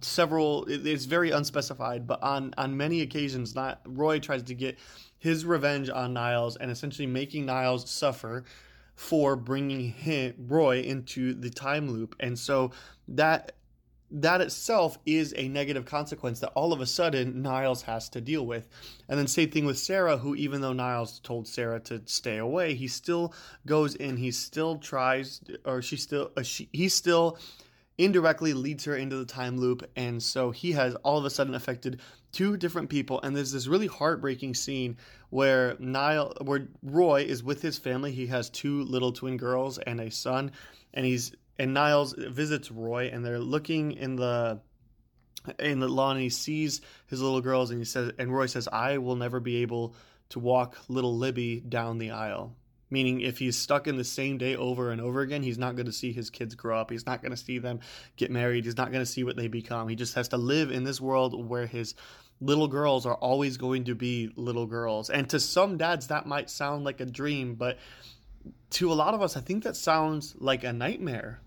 several. 0.00 0.64
It's 0.68 1.06
very 1.06 1.32
unspecified, 1.32 2.06
but 2.06 2.22
on 2.22 2.54
on 2.56 2.76
many 2.76 3.00
occasions, 3.00 3.54
not 3.54 3.80
Roy 3.84 4.20
tries 4.20 4.44
to 4.44 4.54
get 4.54 4.78
his 5.18 5.44
revenge 5.44 5.90
on 5.90 6.12
Niles 6.12 6.56
and 6.56 6.70
essentially 6.70 7.06
making 7.06 7.46
Niles 7.46 7.90
suffer 7.90 8.44
for 8.94 9.36
bringing 9.36 9.90
him, 9.90 10.34
Roy 10.46 10.80
into 10.80 11.34
the 11.34 11.50
time 11.50 11.90
loop, 11.90 12.14
and 12.20 12.38
so 12.38 12.70
that 13.08 13.55
that 14.10 14.40
itself 14.40 14.98
is 15.04 15.34
a 15.36 15.48
negative 15.48 15.84
consequence 15.84 16.40
that 16.40 16.52
all 16.54 16.72
of 16.72 16.80
a 16.80 16.86
sudden 16.86 17.42
Niles 17.42 17.82
has 17.82 18.08
to 18.10 18.20
deal 18.20 18.46
with. 18.46 18.68
And 19.08 19.18
then 19.18 19.26
same 19.26 19.50
thing 19.50 19.66
with 19.66 19.78
Sarah, 19.78 20.16
who 20.18 20.34
even 20.36 20.60
though 20.60 20.72
Niles 20.72 21.18
told 21.20 21.48
Sarah 21.48 21.80
to 21.80 22.02
stay 22.06 22.38
away, 22.38 22.74
he 22.74 22.88
still 22.88 23.34
goes 23.66 23.94
in, 23.94 24.16
he 24.16 24.30
still 24.30 24.78
tries, 24.78 25.40
or 25.64 25.82
she 25.82 25.96
still, 25.96 26.30
uh, 26.36 26.42
she, 26.42 26.68
he 26.72 26.88
still 26.88 27.38
indirectly 27.98 28.52
leads 28.52 28.84
her 28.84 28.96
into 28.96 29.16
the 29.16 29.24
time 29.24 29.58
loop. 29.58 29.88
And 29.96 30.22
so 30.22 30.50
he 30.50 30.72
has 30.72 30.94
all 30.96 31.18
of 31.18 31.24
a 31.24 31.30
sudden 31.30 31.54
affected 31.54 32.00
two 32.30 32.56
different 32.56 32.90
people. 32.90 33.20
And 33.22 33.34
there's 33.34 33.52
this 33.52 33.66
really 33.66 33.86
heartbreaking 33.86 34.54
scene 34.54 34.98
where 35.30 35.76
Niall, 35.78 36.34
where 36.42 36.68
Roy 36.82 37.22
is 37.22 37.42
with 37.42 37.62
his 37.62 37.78
family. 37.78 38.12
He 38.12 38.26
has 38.26 38.50
two 38.50 38.84
little 38.84 39.12
twin 39.12 39.36
girls 39.36 39.78
and 39.78 40.00
a 40.00 40.10
son, 40.10 40.52
and 40.94 41.04
he's 41.04 41.34
and 41.58 41.74
Niles 41.74 42.14
visits 42.16 42.70
Roy, 42.70 43.10
and 43.12 43.24
they're 43.24 43.38
looking 43.38 43.92
in 43.92 44.16
the 44.16 44.60
in 45.58 45.78
the 45.78 45.88
lawn, 45.88 46.16
and 46.16 46.22
he 46.22 46.30
sees 46.30 46.80
his 47.06 47.20
little 47.20 47.40
girls, 47.40 47.70
and 47.70 47.78
he 47.78 47.84
says, 47.84 48.12
and 48.18 48.34
Roy 48.34 48.46
says, 48.46 48.68
"I 48.70 48.98
will 48.98 49.16
never 49.16 49.40
be 49.40 49.56
able 49.62 49.94
to 50.30 50.40
walk 50.40 50.76
little 50.88 51.16
Libby 51.16 51.60
down 51.60 51.98
the 51.98 52.10
aisle." 52.10 52.54
Meaning, 52.88 53.20
if 53.20 53.38
he's 53.38 53.58
stuck 53.58 53.88
in 53.88 53.96
the 53.96 54.04
same 54.04 54.38
day 54.38 54.54
over 54.54 54.92
and 54.92 55.00
over 55.00 55.20
again, 55.20 55.42
he's 55.42 55.58
not 55.58 55.74
going 55.74 55.86
to 55.86 55.92
see 55.92 56.12
his 56.12 56.30
kids 56.30 56.54
grow 56.54 56.78
up. 56.78 56.90
He's 56.90 57.04
not 57.04 57.20
going 57.20 57.32
to 57.32 57.36
see 57.36 57.58
them 57.58 57.80
get 58.16 58.30
married. 58.30 58.64
He's 58.64 58.76
not 58.76 58.92
going 58.92 59.04
to 59.04 59.10
see 59.10 59.24
what 59.24 59.36
they 59.36 59.48
become. 59.48 59.88
He 59.88 59.96
just 59.96 60.14
has 60.14 60.28
to 60.28 60.36
live 60.36 60.70
in 60.70 60.84
this 60.84 61.00
world 61.00 61.48
where 61.48 61.66
his 61.66 61.94
little 62.40 62.68
girls 62.68 63.04
are 63.04 63.16
always 63.16 63.56
going 63.56 63.84
to 63.84 63.96
be 63.96 64.30
little 64.36 64.66
girls. 64.66 65.10
And 65.10 65.28
to 65.30 65.40
some 65.40 65.78
dads, 65.78 66.08
that 66.08 66.26
might 66.26 66.48
sound 66.48 66.84
like 66.84 67.00
a 67.00 67.06
dream, 67.06 67.56
but 67.56 67.78
to 68.70 68.92
a 68.92 68.94
lot 68.94 69.14
of 69.14 69.22
us, 69.22 69.36
I 69.36 69.40
think 69.40 69.64
that 69.64 69.74
sounds 69.74 70.36
like 70.38 70.62
a 70.62 70.72
nightmare. 70.72 71.40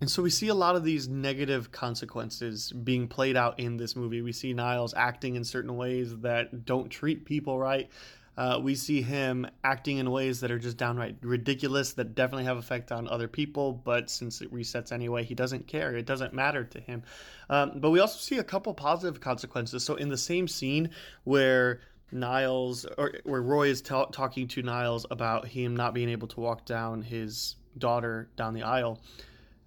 And 0.00 0.10
so 0.10 0.22
we 0.22 0.30
see 0.30 0.48
a 0.48 0.54
lot 0.54 0.76
of 0.76 0.84
these 0.84 1.08
negative 1.08 1.72
consequences 1.72 2.72
being 2.72 3.08
played 3.08 3.36
out 3.36 3.58
in 3.58 3.76
this 3.76 3.96
movie. 3.96 4.22
We 4.22 4.32
see 4.32 4.52
Niles 4.52 4.92
acting 4.94 5.36
in 5.36 5.44
certain 5.44 5.76
ways 5.76 6.16
that 6.18 6.64
don't 6.64 6.90
treat 6.90 7.24
people 7.24 7.58
right. 7.58 7.88
Uh, 8.36 8.58
we 8.60 8.74
see 8.74 9.00
him 9.00 9.46
acting 9.62 9.98
in 9.98 10.10
ways 10.10 10.40
that 10.40 10.50
are 10.50 10.58
just 10.58 10.76
downright 10.76 11.16
ridiculous 11.22 11.92
that 11.92 12.16
definitely 12.16 12.44
have 12.44 12.56
effect 12.56 12.90
on 12.90 13.06
other 13.06 13.28
people 13.28 13.72
but 13.72 14.10
since 14.10 14.40
it 14.40 14.52
resets 14.52 14.90
anyway 14.90 15.22
he 15.22 15.36
doesn't 15.36 15.68
care 15.68 15.94
it 15.96 16.04
doesn't 16.04 16.34
matter 16.34 16.64
to 16.64 16.80
him 16.80 17.00
um, 17.48 17.72
but 17.76 17.90
we 17.90 18.00
also 18.00 18.18
see 18.18 18.38
a 18.38 18.42
couple 18.42 18.74
positive 18.74 19.20
consequences 19.20 19.84
so 19.84 19.94
in 19.94 20.08
the 20.08 20.16
same 20.16 20.48
scene 20.48 20.90
where 21.22 21.80
niles 22.10 22.84
or 22.98 23.12
where 23.22 23.40
roy 23.40 23.68
is 23.68 23.80
talking 23.80 24.48
to 24.48 24.62
niles 24.62 25.06
about 25.12 25.46
him 25.46 25.76
not 25.76 25.94
being 25.94 26.08
able 26.08 26.26
to 26.26 26.40
walk 26.40 26.66
down 26.66 27.02
his 27.02 27.54
daughter 27.78 28.28
down 28.36 28.52
the 28.52 28.64
aisle 28.64 29.00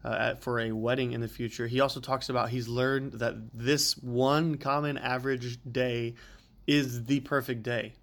uh, 0.03 0.35
for 0.35 0.59
a 0.59 0.71
wedding 0.71 1.11
in 1.11 1.21
the 1.21 1.27
future 1.27 1.67
he 1.67 1.79
also 1.79 1.99
talks 1.99 2.29
about 2.29 2.49
he's 2.49 2.67
learned 2.67 3.13
that 3.13 3.35
this 3.53 3.97
one 3.97 4.57
common 4.57 4.97
average 4.97 5.57
day 5.71 6.13
is 6.65 7.05
the 7.05 7.19
perfect 7.21 7.63
day 7.63 7.93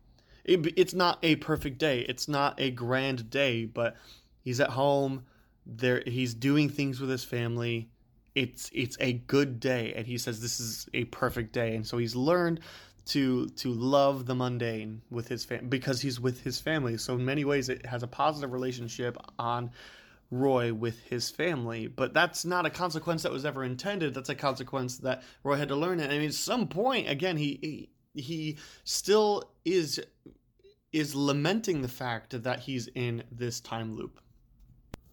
it, 0.44 0.78
it's 0.78 0.94
not 0.94 1.18
a 1.22 1.36
perfect 1.36 1.78
day. 1.78 2.00
It's 2.00 2.28
not 2.28 2.60
a 2.60 2.70
grand 2.70 3.30
day, 3.30 3.64
but 3.64 3.96
he's 4.42 4.60
at 4.60 4.70
home. 4.70 5.24
There, 5.66 6.02
he's 6.06 6.34
doing 6.34 6.68
things 6.68 7.00
with 7.00 7.10
his 7.10 7.24
family. 7.24 7.88
It's 8.34 8.70
it's 8.74 8.96
a 9.00 9.14
good 9.14 9.60
day, 9.60 9.94
and 9.96 10.06
he 10.06 10.18
says 10.18 10.40
this 10.40 10.60
is 10.60 10.88
a 10.92 11.04
perfect 11.04 11.52
day, 11.52 11.74
and 11.74 11.86
so 11.86 11.96
he's 11.98 12.14
learned 12.14 12.60
to 13.06 13.48
to 13.48 13.70
love 13.70 14.26
the 14.26 14.34
mundane 14.34 15.02
with 15.10 15.28
his 15.28 15.44
family 15.44 15.66
because 15.68 16.00
he's 16.00 16.20
with 16.20 16.42
his 16.42 16.58
family. 16.58 16.98
So 16.98 17.14
in 17.14 17.24
many 17.24 17.44
ways, 17.44 17.68
it 17.68 17.86
has 17.86 18.02
a 18.02 18.08
positive 18.08 18.52
relationship 18.52 19.16
on 19.38 19.70
Roy 20.34 20.74
with 20.74 21.00
his 21.00 21.30
family. 21.30 21.86
But 21.86 22.12
that's 22.12 22.44
not 22.44 22.66
a 22.66 22.70
consequence 22.70 23.22
that 23.22 23.32
was 23.32 23.44
ever 23.44 23.64
intended. 23.64 24.14
That's 24.14 24.28
a 24.28 24.34
consequence 24.34 24.98
that 24.98 25.22
Roy 25.42 25.56
had 25.56 25.68
to 25.68 25.76
learn. 25.76 26.00
And 26.00 26.12
I 26.12 26.18
mean, 26.18 26.28
at 26.28 26.34
some 26.34 26.68
point, 26.68 27.08
again, 27.08 27.36
he, 27.36 27.58
he 27.62 27.90
he 28.20 28.56
still 28.84 29.52
is 29.64 30.00
is 30.92 31.14
lamenting 31.14 31.82
the 31.82 31.88
fact 31.88 32.42
that 32.42 32.60
he's 32.60 32.88
in 32.94 33.24
this 33.32 33.60
time 33.60 33.94
loop. 33.94 34.20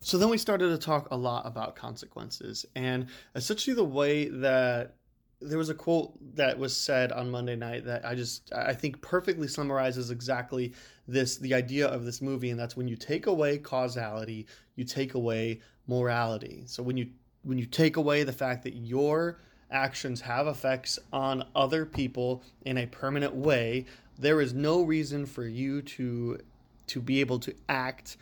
So 0.01 0.17
then 0.17 0.29
we 0.29 0.37
started 0.37 0.69
to 0.69 0.77
talk 0.77 1.07
a 1.11 1.17
lot 1.17 1.45
about 1.45 1.75
consequences 1.75 2.65
and 2.75 3.07
essentially 3.35 3.75
the 3.75 3.83
way 3.83 4.29
that 4.29 4.95
there 5.41 5.57
was 5.57 5.69
a 5.69 5.73
quote 5.73 6.13
that 6.35 6.57
was 6.57 6.75
said 6.75 7.11
on 7.11 7.31
Monday 7.31 7.55
night 7.55 7.85
that 7.85 8.05
I 8.05 8.15
just 8.15 8.51
I 8.53 8.73
think 8.73 9.01
perfectly 9.01 9.47
summarizes 9.47 10.11
exactly 10.11 10.73
this 11.07 11.37
the 11.37 11.53
idea 11.53 11.87
of 11.87 12.05
this 12.05 12.21
movie 12.21 12.51
and 12.51 12.59
that's 12.59 12.77
when 12.77 12.87
you 12.87 12.95
take 12.95 13.27
away 13.27 13.57
causality, 13.57 14.45
you 14.75 14.83
take 14.83 15.13
away 15.13 15.59
morality. 15.87 16.63
So 16.67 16.83
when 16.83 16.97
you 16.97 17.07
when 17.43 17.57
you 17.57 17.65
take 17.65 17.97
away 17.97 18.23
the 18.23 18.33
fact 18.33 18.63
that 18.63 18.75
your 18.75 19.37
actions 19.71 20.21
have 20.21 20.47
effects 20.47 20.99
on 21.11 21.45
other 21.55 21.85
people 21.85 22.43
in 22.65 22.77
a 22.77 22.85
permanent 22.85 23.33
way, 23.33 23.85
there 24.19 24.41
is 24.41 24.53
no 24.53 24.83
reason 24.83 25.25
for 25.25 25.45
you 25.45 25.81
to 25.81 26.39
to 26.87 27.01
be 27.01 27.19
able 27.21 27.39
to 27.39 27.55
act 27.69 28.17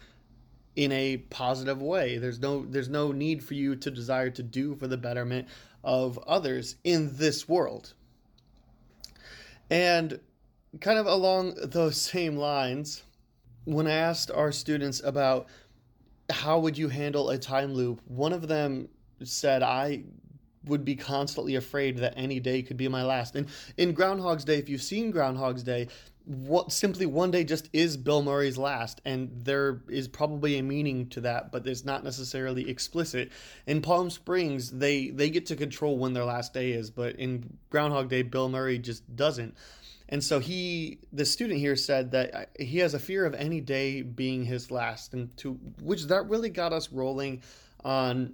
in 0.75 0.91
a 0.93 1.17
positive 1.17 1.81
way. 1.81 2.17
There's 2.17 2.39
no 2.39 2.65
there's 2.65 2.89
no 2.89 3.11
need 3.11 3.43
for 3.43 3.55
you 3.55 3.75
to 3.75 3.91
desire 3.91 4.29
to 4.29 4.43
do 4.43 4.75
for 4.75 4.88
the 4.88 4.97
betterment 4.97 5.47
of 5.83 6.17
others 6.27 6.75
in 6.83 7.15
this 7.17 7.48
world. 7.48 7.93
And 9.69 10.19
kind 10.81 11.00
of 11.00 11.05
along 11.05 11.55
those 11.63 12.00
same 12.01 12.36
lines, 12.36 13.03
when 13.65 13.88
I 13.88 13.93
asked 13.93 14.31
our 14.31 14.51
students 14.51 15.01
about 15.03 15.48
how 16.29 16.59
would 16.59 16.77
you 16.77 16.89
handle 16.89 17.29
a 17.29 17.38
time 17.38 17.74
loop, 17.74 18.01
one 18.05 18.33
of 18.33 18.48
them 18.48 18.89
said 19.24 19.63
I 19.63 20.03
would 20.65 20.83
be 20.83 20.95
constantly 20.95 21.55
afraid 21.55 21.97
that 21.97 22.13
any 22.15 22.39
day 22.39 22.61
could 22.61 22.77
be 22.77 22.87
my 22.87 23.03
last. 23.03 23.35
And 23.35 23.47
in 23.77 23.93
Groundhog's 23.93 24.45
Day, 24.45 24.57
if 24.57 24.69
you've 24.69 24.81
seen 24.81 25.11
Groundhog's 25.11 25.63
Day, 25.63 25.87
what 26.25 26.71
simply 26.71 27.07
one 27.07 27.31
day 27.31 27.43
just 27.43 27.69
is 27.73 27.97
Bill 27.97 28.21
Murray's 28.21 28.57
last, 28.57 29.01
and 29.03 29.31
there 29.33 29.81
is 29.89 30.07
probably 30.07 30.59
a 30.59 30.63
meaning 30.63 31.09
to 31.09 31.21
that, 31.21 31.51
but 31.51 31.65
it's 31.65 31.85
not 31.85 32.03
necessarily 32.03 32.69
explicit. 32.69 33.31
In 33.65 33.81
Palm 33.81 34.11
Springs, 34.11 34.69
they 34.69 35.09
they 35.09 35.31
get 35.31 35.47
to 35.47 35.55
control 35.55 35.97
when 35.97 36.13
their 36.13 36.25
last 36.25 36.53
day 36.53 36.71
is, 36.71 36.91
but 36.91 37.15
in 37.15 37.57
Groundhog 37.71 38.09
Day, 38.09 38.21
Bill 38.21 38.47
Murray 38.47 38.77
just 38.77 39.15
doesn't. 39.15 39.55
And 40.09 40.23
so 40.23 40.39
he, 40.39 40.99
the 41.13 41.25
student 41.25 41.59
here, 41.59 41.75
said 41.75 42.11
that 42.11 42.33
uh, 42.33 42.45
he 42.59 42.79
has 42.79 42.95
a 42.95 42.99
fear 42.99 43.25
of 43.25 43.33
any 43.35 43.61
day 43.61 44.01
being 44.01 44.43
his 44.43 44.69
last, 44.69 45.13
and 45.13 45.35
to 45.37 45.53
which 45.81 46.03
that 46.05 46.29
really 46.29 46.49
got 46.49 46.73
us 46.73 46.91
rolling 46.91 47.41
on 47.83 48.33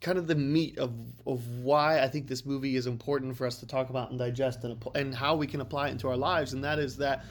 kind 0.00 0.18
of 0.18 0.26
the 0.26 0.34
meat 0.34 0.78
of 0.78 0.92
of 1.26 1.46
why 1.62 2.00
I 2.02 2.08
think 2.08 2.26
this 2.26 2.44
movie 2.44 2.76
is 2.76 2.86
important 2.86 3.36
for 3.36 3.46
us 3.46 3.58
to 3.58 3.66
talk 3.66 3.90
about 3.90 4.10
and 4.10 4.18
digest 4.18 4.64
and 4.64 4.82
and 4.94 5.14
how 5.14 5.36
we 5.36 5.46
can 5.46 5.60
apply 5.60 5.88
it 5.88 5.92
into 5.92 6.08
our 6.08 6.16
lives 6.16 6.52
and 6.52 6.64
that 6.64 6.78
is 6.78 6.96
that 6.98 7.24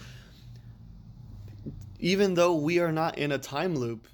even 2.00 2.34
though 2.34 2.56
we 2.56 2.80
are 2.80 2.92
not 2.92 3.18
in 3.18 3.32
a 3.32 3.38
time 3.38 3.76
loop 3.76 4.08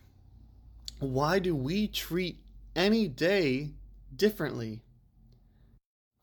why 1.00 1.40
do 1.40 1.56
we 1.56 1.88
treat 1.88 2.38
any 2.76 3.08
day 3.08 3.72
differently 4.16 4.82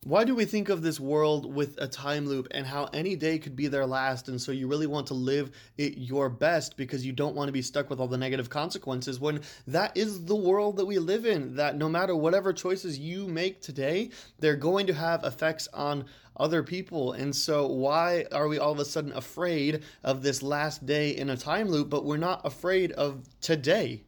why 0.04 0.24
do 0.24 0.34
we 0.34 0.44
think 0.44 0.68
of 0.68 0.80
this 0.80 1.00
world 1.00 1.52
with 1.52 1.76
a 1.78 1.86
time 1.86 2.26
loop 2.26 2.46
and 2.52 2.66
how 2.66 2.84
any 2.94 3.16
day 3.16 3.38
could 3.38 3.56
be 3.56 3.66
their 3.66 3.84
last 3.84 4.28
and 4.28 4.40
so 4.40 4.52
you 4.52 4.68
really 4.68 4.86
want 4.86 5.08
to 5.08 5.14
live 5.14 5.50
it 5.76 5.98
your 5.98 6.30
best 6.30 6.76
because 6.76 7.04
you 7.04 7.12
don't 7.12 7.34
want 7.34 7.48
to 7.48 7.52
be 7.52 7.60
stuck 7.60 7.90
with 7.90 7.98
all 8.00 8.06
the 8.06 8.16
negative 8.16 8.48
consequences 8.48 9.20
when 9.20 9.40
that 9.66 9.94
is 9.96 10.24
the 10.24 10.34
world 10.34 10.76
that 10.76 10.86
we 10.86 10.98
live 10.98 11.26
in 11.26 11.56
that 11.56 11.76
no 11.76 11.88
matter 11.88 12.16
whatever 12.16 12.52
choices 12.52 12.98
you 12.98 13.26
make 13.26 13.60
today 13.60 14.08
they're 14.38 14.56
going 14.56 14.86
to 14.86 14.94
have 14.94 15.24
effects 15.24 15.68
on 15.74 16.04
other 16.38 16.62
people. 16.62 17.12
And 17.14 17.34
so 17.34 17.66
why 17.66 18.24
are 18.30 18.46
we 18.46 18.58
all 18.58 18.70
of 18.70 18.78
a 18.78 18.84
sudden 18.84 19.12
afraid 19.12 19.82
of 20.04 20.22
this 20.22 20.40
last 20.40 20.86
day 20.86 21.10
in 21.10 21.30
a 21.30 21.36
time 21.36 21.68
loop 21.68 21.90
but 21.90 22.04
we're 22.04 22.16
not 22.16 22.46
afraid 22.46 22.92
of 22.92 23.24
today 23.40 24.04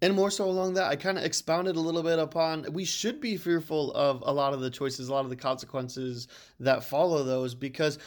and 0.00 0.14
more 0.14 0.30
so 0.30 0.48
along 0.48 0.74
that, 0.74 0.90
I 0.90 0.96
kind 0.96 1.18
of 1.18 1.24
expounded 1.24 1.76
a 1.76 1.80
little 1.80 2.02
bit 2.02 2.18
upon 2.18 2.72
we 2.72 2.84
should 2.84 3.20
be 3.20 3.36
fearful 3.36 3.92
of 3.92 4.22
a 4.26 4.32
lot 4.32 4.54
of 4.54 4.60
the 4.60 4.70
choices, 4.70 5.08
a 5.08 5.12
lot 5.12 5.24
of 5.24 5.30
the 5.30 5.36
consequences 5.36 6.28
that 6.60 6.84
follow 6.84 7.24
those, 7.24 7.54
because 7.54 7.98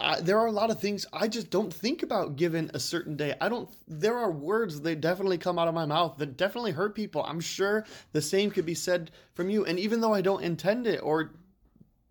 uh, 0.00 0.20
there 0.20 0.38
are 0.38 0.46
a 0.46 0.52
lot 0.52 0.70
of 0.70 0.80
things 0.80 1.06
I 1.12 1.28
just 1.28 1.50
don't 1.50 1.72
think 1.72 2.02
about 2.02 2.36
given 2.36 2.70
a 2.74 2.80
certain 2.80 3.16
day. 3.16 3.34
I 3.40 3.48
don't, 3.48 3.68
there 3.86 4.18
are 4.18 4.30
words 4.30 4.80
that 4.80 5.00
definitely 5.00 5.38
come 5.38 5.58
out 5.58 5.68
of 5.68 5.74
my 5.74 5.86
mouth 5.86 6.16
that 6.18 6.36
definitely 6.36 6.72
hurt 6.72 6.94
people. 6.94 7.22
I'm 7.22 7.40
sure 7.40 7.84
the 8.12 8.22
same 8.22 8.50
could 8.50 8.66
be 8.66 8.74
said 8.74 9.10
from 9.34 9.50
you. 9.50 9.64
And 9.64 9.78
even 9.78 10.00
though 10.00 10.14
I 10.14 10.20
don't 10.20 10.42
intend 10.42 10.86
it 10.86 11.00
or 11.02 11.32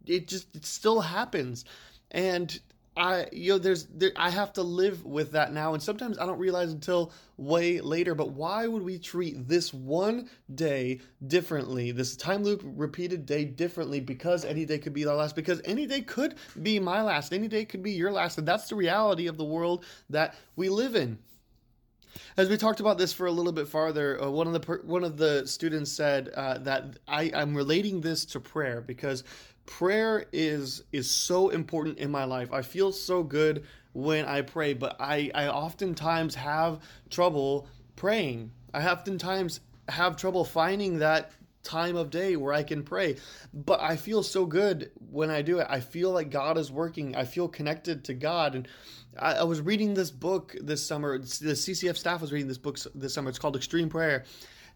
it 0.06 0.28
just, 0.28 0.56
it 0.56 0.66
still 0.66 1.02
happens. 1.02 1.66
And 2.12 2.58
I 2.96 3.28
you 3.32 3.54
know 3.54 3.58
there's 3.58 3.86
there, 3.86 4.12
I 4.16 4.30
have 4.30 4.54
to 4.54 4.64
live 4.64 5.06
with 5.06 5.32
that 5.32 5.52
now. 5.54 5.74
And 5.74 5.82
sometimes 5.82 6.18
I 6.20 6.26
don't 6.26 6.40
realize 6.40 6.72
until 6.72 7.12
way 7.38 7.82
later 7.82 8.14
but 8.14 8.32
why 8.32 8.68
would 8.68 8.84
we 8.84 9.00
treat 9.00 9.48
this 9.48 9.74
one 9.74 10.30
day 10.54 11.02
differently 11.26 11.92
this 11.92 12.16
time 12.16 12.44
loop 12.44 12.62
repeated 12.64 13.26
day 13.26 13.44
differently 13.44 14.00
because 14.00 14.46
any 14.46 14.66
day 14.66 14.78
could 14.78 14.94
be 14.94 15.06
our 15.06 15.16
last 15.16 15.36
because 15.36 15.60
any 15.66 15.88
day 15.88 16.02
could 16.02 16.36
be 16.62 16.80
my 16.80 17.02
last 17.02 17.34
any 17.34 17.48
day 17.48 17.66
could 17.66 17.82
be 17.84 17.92
your 17.92 18.12
last. 18.12 18.38
And 18.38 18.48
that's 18.48 18.70
the 18.70 18.76
reality 18.76 19.28
of 19.28 19.38
the 19.38 19.44
world 19.44 19.86
that 20.10 20.36
we 20.56 20.70
live 20.70 20.96
in. 20.96 21.18
As 22.38 22.50
we 22.50 22.58
talked 22.58 22.80
about 22.80 22.98
this 22.98 23.14
for 23.14 23.28
a 23.28 23.32
little 23.32 23.52
bit 23.52 23.68
farther, 23.68 24.22
uh, 24.22 24.30
one 24.30 24.48
of 24.48 24.54
the 24.54 24.60
per- 24.60 24.82
one 24.84 25.04
of 25.04 25.18
the 25.18 25.48
students 25.48 25.92
said 25.92 26.30
uh, 26.30 26.58
that 26.60 27.00
I, 27.08 27.32
I'm 27.34 27.56
relating 27.56 28.02
this 28.02 28.26
to 28.26 28.40
prayer 28.40 28.82
because 28.82 29.24
prayer 29.66 30.26
is 30.32 30.84
is 30.92 31.10
so 31.10 31.50
important 31.50 31.98
in 31.98 32.12
my 32.12 32.26
life. 32.26 32.52
I 32.52 32.62
feel 32.62 32.92
so 32.92 33.24
good 33.24 33.66
when 33.94 34.26
I 34.26 34.42
pray, 34.42 34.74
but 34.74 34.96
I 35.00 35.32
I 35.34 35.48
oftentimes 35.48 36.36
have 36.36 36.80
trouble 37.10 37.68
praying. 37.96 38.52
I 38.74 38.88
oftentimes 38.88 39.60
have 39.90 40.16
trouble 40.16 40.46
finding 40.46 41.00
that 41.00 41.32
time 41.64 41.96
of 41.96 42.10
day 42.10 42.36
where 42.36 42.54
I 42.54 42.64
can 42.64 42.84
pray. 42.84 43.16
But 43.54 43.82
I 43.82 43.96
feel 43.96 44.22
so 44.22 44.46
good 44.46 44.92
when 45.10 45.30
I 45.30 45.42
do 45.42 45.60
it. 45.60 45.68
I 45.70 45.80
feel 45.80 46.12
like 46.12 46.30
God 46.30 46.58
is 46.58 46.72
working. 46.72 47.16
I 47.16 47.26
feel 47.26 47.48
connected 47.48 48.04
to 48.06 48.14
God. 48.14 48.56
And 48.56 48.68
I, 49.18 49.36
I 49.36 49.44
was 49.44 49.62
reading 49.62 49.94
this 49.94 50.12
book 50.12 50.56
this 50.62 50.86
summer. 50.86 51.18
The 51.18 51.26
CCF 51.26 51.98
staff 51.98 52.22
was 52.22 52.32
reading 52.32 52.48
this 52.48 52.58
book 52.58 52.78
this 52.94 53.14
summer. 53.14 53.30
It's 53.30 53.40
called 53.40 53.56
Extreme 53.56 53.90
Prayer. 53.90 54.26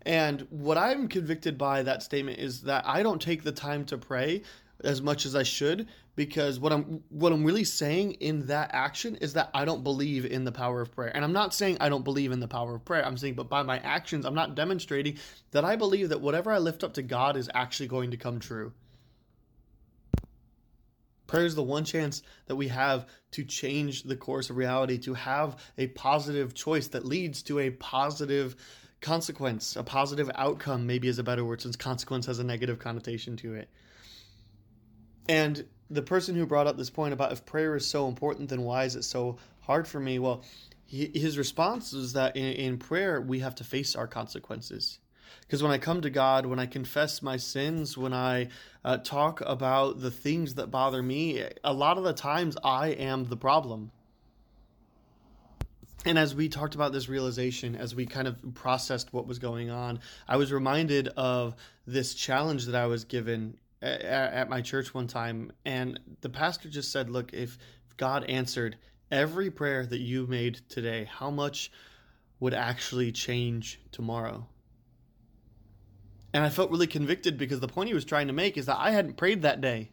And 0.04 0.48
what 0.50 0.78
I'm 0.78 1.08
convicted 1.08 1.58
by 1.58 1.84
that 1.84 2.02
statement 2.02 2.40
is 2.40 2.62
that 2.62 2.88
I 2.88 3.04
don't 3.04 3.22
take 3.22 3.44
the 3.44 3.52
time 3.52 3.84
to 3.86 3.98
pray 3.98 4.44
as 4.84 5.02
much 5.02 5.26
as 5.26 5.36
I 5.36 5.44
should 5.44 5.88
because 6.16 6.60
what 6.60 6.72
I'm 6.72 7.04
what 7.10 7.32
I'm 7.32 7.44
really 7.44 7.64
saying 7.64 8.14
in 8.14 8.48
that 8.48 8.72
action 8.74 9.16
is 9.18 9.34
that 9.34 9.50
I 9.54 9.66
don't 9.66 9.84
believe 9.84 10.26
in 10.26 10.44
the 10.44 10.52
power 10.52 10.82
of 10.82 10.92
prayer. 10.92 11.12
And 11.16 11.24
I'm 11.24 11.34
not 11.34 11.54
saying 11.54 11.78
I 11.80 11.90
don't 11.90 12.04
believe 12.04 12.32
in 12.32 12.40
the 12.40 12.48
power 12.48 12.76
of 12.76 12.86
prayer. 12.86 13.06
I'm 13.06 13.18
saying 13.18 13.36
but 13.36 13.50
by 13.50 13.64
my 13.64 13.80
actions 13.80 14.26
I'm 14.26 14.36
not 14.36 14.56
demonstrating 14.56 15.18
that 15.52 15.66
I 15.66 15.76
believe 15.76 16.10
that 16.10 16.22
whatever 16.22 16.52
I 16.52 16.58
lift 16.58 16.84
up 16.84 16.94
to 16.96 17.02
God 17.02 17.38
is 17.38 17.50
actually 17.54 17.88
going 17.88 18.12
to 18.12 18.18
come 18.18 18.40
true. 18.40 18.74
Prayer 21.28 21.46
is 21.46 21.56
the 21.56 21.64
one 21.64 21.84
chance 21.84 22.24
that 22.46 22.56
we 22.56 22.70
have 22.70 23.06
to 23.32 23.44
change 23.44 24.04
the 24.04 24.16
course 24.16 24.50
of 24.50 24.56
reality, 24.56 24.98
to 25.00 25.14
have 25.14 25.58
a 25.78 25.88
positive 25.88 26.54
choice 26.54 26.88
that 26.88 27.06
leads 27.06 27.44
to 27.44 27.60
a 27.60 27.70
positive 27.70 28.56
consequence, 29.02 29.76
a 29.76 29.84
positive 29.84 30.32
outcome, 30.36 30.88
maybe 30.88 31.10
is 31.10 31.20
a 31.20 31.24
better 31.24 31.44
word 31.44 31.62
since 31.62 31.76
consequence 31.76 32.26
has 32.26 32.40
a 32.40 32.44
negative 32.44 32.80
connotation 32.80 33.36
to 33.38 33.56
it. 33.56 33.70
And 35.28 35.66
the 35.90 36.02
person 36.02 36.36
who 36.36 36.46
brought 36.46 36.68
up 36.68 36.78
this 36.78 36.90
point 36.90 37.14
about 37.14 37.32
if 37.32 37.46
prayer 37.46 37.76
is 37.76 37.86
so 37.86 38.08
important, 38.08 38.50
then 38.50 38.64
why 38.64 38.84
is 38.84 38.96
it 38.96 39.04
so 39.04 39.38
hard 39.62 39.88
for 39.88 40.00
me? 40.00 40.20
Well, 40.20 40.44
his 40.86 41.38
response 41.38 41.94
is 41.94 42.14
that 42.14 42.38
in, 42.38 42.54
in 42.54 42.78
prayer, 42.78 43.20
we 43.20 43.40
have 43.40 43.56
to 43.56 43.64
face 43.64 43.96
our 43.96 44.08
consequences. 44.08 45.00
Because 45.42 45.62
when 45.62 45.72
I 45.72 45.78
come 45.78 46.02
to 46.02 46.10
God, 46.10 46.46
when 46.46 46.60
I 46.60 46.66
confess 46.66 47.22
my 47.22 47.38
sins, 47.38 47.98
when 47.98 48.14
I 48.14 48.48
uh, 48.86 48.98
talk 48.98 49.42
about 49.42 50.00
the 50.00 50.12
things 50.12 50.56
that 50.56 50.72
bother 50.72 51.04
me, 51.04 51.44
a 51.64 51.74
lot 51.74 51.98
of 51.98 52.04
the 52.04 52.14
times 52.14 52.58
I 52.64 52.90
am 52.90 53.26
the 53.26 53.38
problem. 53.38 53.92
And 56.06 56.18
as 56.18 56.34
we 56.34 56.48
talked 56.48 56.76
about 56.76 56.94
this 56.94 57.10
realization, 57.10 57.76
as 57.76 57.94
we 57.94 58.06
kind 58.06 58.28
of 58.28 58.38
processed 58.54 59.12
what 59.12 59.28
was 59.28 59.40
going 59.40 59.70
on, 59.70 60.00
I 60.28 60.38
was 60.38 60.54
reminded 60.54 61.10
of 61.10 61.56
this 61.86 62.14
challenge 62.14 62.66
that 62.68 62.76
I 62.76 62.86
was 62.86 63.04
given 63.04 63.58
at, 63.82 64.02
at 64.02 64.50
my 64.50 64.62
church 64.62 64.94
one 64.94 65.08
time, 65.08 65.52
and 65.66 66.00
the 66.22 66.30
pastor 66.30 66.70
just 66.70 66.92
said, 66.92 67.10
"Look, 67.10 67.34
if 67.34 67.58
God 67.98 68.24
answered 68.26 68.78
every 69.12 69.50
prayer 69.50 69.86
that 69.86 70.00
you 70.00 70.28
made 70.28 70.62
today, 70.70 71.06
how 71.06 71.30
much 71.30 71.72
would 72.40 72.54
actually 72.54 73.12
change 73.12 73.80
tomorrow?" 73.92 74.48
And 76.34 76.44
I 76.44 76.50
felt 76.50 76.72
really 76.72 76.88
convicted 76.88 77.38
because 77.38 77.60
the 77.60 77.68
point 77.68 77.88
he 77.88 77.96
was 77.96 78.06
trying 78.06 78.28
to 78.28 78.34
make 78.34 78.58
is 78.58 78.66
that 78.66 78.78
I 78.78 78.92
hadn't 78.92 79.18
prayed 79.18 79.42
that 79.42 79.62
day, 79.62 79.92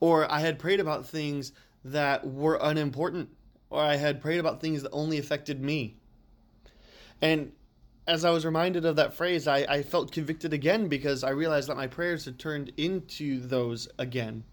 or 0.00 0.30
I 0.30 0.40
had 0.40 0.58
prayed 0.58 0.80
about 0.80 1.06
things 1.06 1.52
that 1.84 2.26
were 2.26 2.58
unimportant, 2.62 3.30
or 3.68 3.80
I 3.80 3.96
had 3.96 4.20
prayed 4.20 4.38
about 4.38 4.60
things 4.60 4.82
that 4.82 4.90
only 4.90 5.18
affected 5.18 5.60
me. 5.60 5.96
And 7.20 7.52
as 8.06 8.24
I 8.24 8.30
was 8.30 8.44
reminded 8.44 8.84
of 8.84 8.96
that 8.96 9.14
phrase, 9.14 9.46
I, 9.46 9.58
I 9.68 9.82
felt 9.82 10.12
convicted 10.12 10.52
again 10.52 10.88
because 10.88 11.22
I 11.22 11.30
realized 11.30 11.68
that 11.68 11.76
my 11.76 11.86
prayers 11.86 12.24
had 12.24 12.38
turned 12.38 12.72
into 12.76 13.40
those 13.40 13.88
again. 13.98 14.44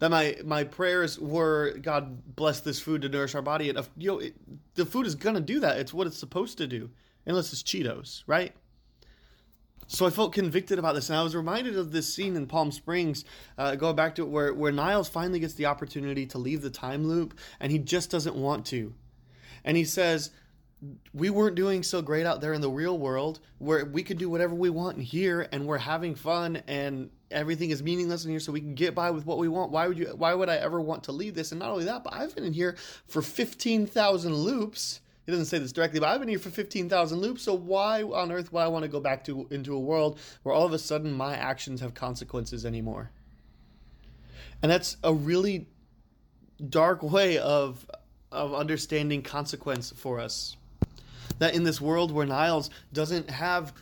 That 0.00 0.10
my, 0.10 0.36
my 0.44 0.64
prayers 0.64 1.18
were, 1.18 1.78
God 1.78 2.36
bless 2.36 2.60
this 2.60 2.80
food 2.80 3.02
to 3.02 3.08
nourish 3.08 3.34
our 3.34 3.42
body. 3.42 3.70
And, 3.70 3.78
you 3.96 4.10
know, 4.10 4.18
it, 4.18 4.34
the 4.74 4.84
food 4.84 5.06
is 5.06 5.14
going 5.14 5.36
to 5.36 5.40
do 5.40 5.60
that. 5.60 5.78
It's 5.78 5.94
what 5.94 6.06
it's 6.06 6.18
supposed 6.18 6.58
to 6.58 6.66
do, 6.66 6.90
unless 7.24 7.52
it's 7.52 7.62
Cheetos, 7.62 8.22
right? 8.26 8.54
So 9.86 10.06
I 10.06 10.10
felt 10.10 10.32
convicted 10.32 10.78
about 10.78 10.94
this, 10.94 11.10
and 11.10 11.18
I 11.18 11.22
was 11.22 11.36
reminded 11.36 11.76
of 11.76 11.92
this 11.92 12.12
scene 12.12 12.34
in 12.34 12.46
Palm 12.46 12.72
Springs, 12.72 13.24
uh, 13.58 13.74
going 13.74 13.96
back 13.96 14.14
to 14.14 14.22
it, 14.22 14.28
where, 14.28 14.54
where 14.54 14.72
Niles 14.72 15.08
finally 15.08 15.40
gets 15.40 15.54
the 15.54 15.66
opportunity 15.66 16.24
to 16.26 16.38
leave 16.38 16.62
the 16.62 16.70
time 16.70 17.06
loop, 17.06 17.38
and 17.60 17.70
he 17.70 17.78
just 17.78 18.10
doesn't 18.10 18.36
want 18.36 18.64
to. 18.66 18.94
And 19.64 19.76
he 19.76 19.84
says, 19.84 20.30
we 21.14 21.30
weren't 21.30 21.54
doing 21.54 21.82
so 21.82 22.02
great 22.02 22.26
out 22.26 22.40
there 22.40 22.52
in 22.52 22.60
the 22.60 22.70
real 22.70 22.98
world 22.98 23.38
where 23.58 23.84
we 23.84 24.02
could 24.02 24.18
do 24.18 24.28
whatever 24.28 24.54
we 24.54 24.68
want 24.68 24.96
in 24.96 25.02
here 25.02 25.48
and 25.52 25.66
we're 25.66 25.78
having 25.78 26.14
fun 26.14 26.56
and 26.66 27.10
everything 27.30 27.70
is 27.70 27.82
meaningless 27.82 28.24
in 28.24 28.30
here 28.30 28.40
so 28.40 28.50
we 28.50 28.60
can 28.60 28.74
get 28.74 28.94
by 28.94 29.10
with 29.10 29.24
what 29.24 29.38
we 29.38 29.48
want. 29.48 29.70
Why 29.70 29.86
would 29.86 29.96
you 29.96 30.06
why 30.06 30.34
would 30.34 30.48
i 30.48 30.56
ever 30.56 30.80
want 30.80 31.04
to 31.04 31.12
leave 31.12 31.34
this? 31.34 31.52
And 31.52 31.60
not 31.60 31.70
only 31.70 31.84
that 31.84 32.02
but 32.02 32.12
i've 32.14 32.34
been 32.34 32.44
in 32.44 32.52
here 32.52 32.76
for 33.06 33.22
15000 33.22 34.34
loops. 34.34 35.00
He 35.24 35.30
doesn't 35.30 35.46
say 35.46 35.58
this 35.58 35.72
directly 35.72 36.00
but 36.00 36.08
i've 36.08 36.18
been 36.18 36.28
here 36.28 36.40
for 36.40 36.50
15000 36.50 37.18
loops 37.18 37.42
so 37.42 37.54
why 37.54 38.02
on 38.02 38.32
earth 38.32 38.52
would 38.52 38.60
i 38.60 38.68
want 38.68 38.82
to 38.82 38.88
go 38.88 38.98
back 38.98 39.22
to 39.24 39.46
into 39.50 39.74
a 39.74 39.80
world 39.80 40.18
where 40.42 40.54
all 40.54 40.66
of 40.66 40.72
a 40.72 40.78
sudden 40.78 41.12
my 41.12 41.36
actions 41.36 41.80
have 41.80 41.94
consequences 41.94 42.66
anymore? 42.66 43.10
And 44.62 44.70
that's 44.70 44.96
a 45.04 45.14
really 45.14 45.68
dark 46.68 47.04
way 47.04 47.38
of 47.38 47.88
of 48.32 48.54
understanding 48.54 49.22
consequence 49.22 49.92
for 49.94 50.18
us 50.18 50.56
that 51.42 51.56
in 51.56 51.64
this 51.64 51.80
world 51.80 52.12
where 52.12 52.24
Niles 52.24 52.70
doesn't 52.92 53.28
have 53.28 53.72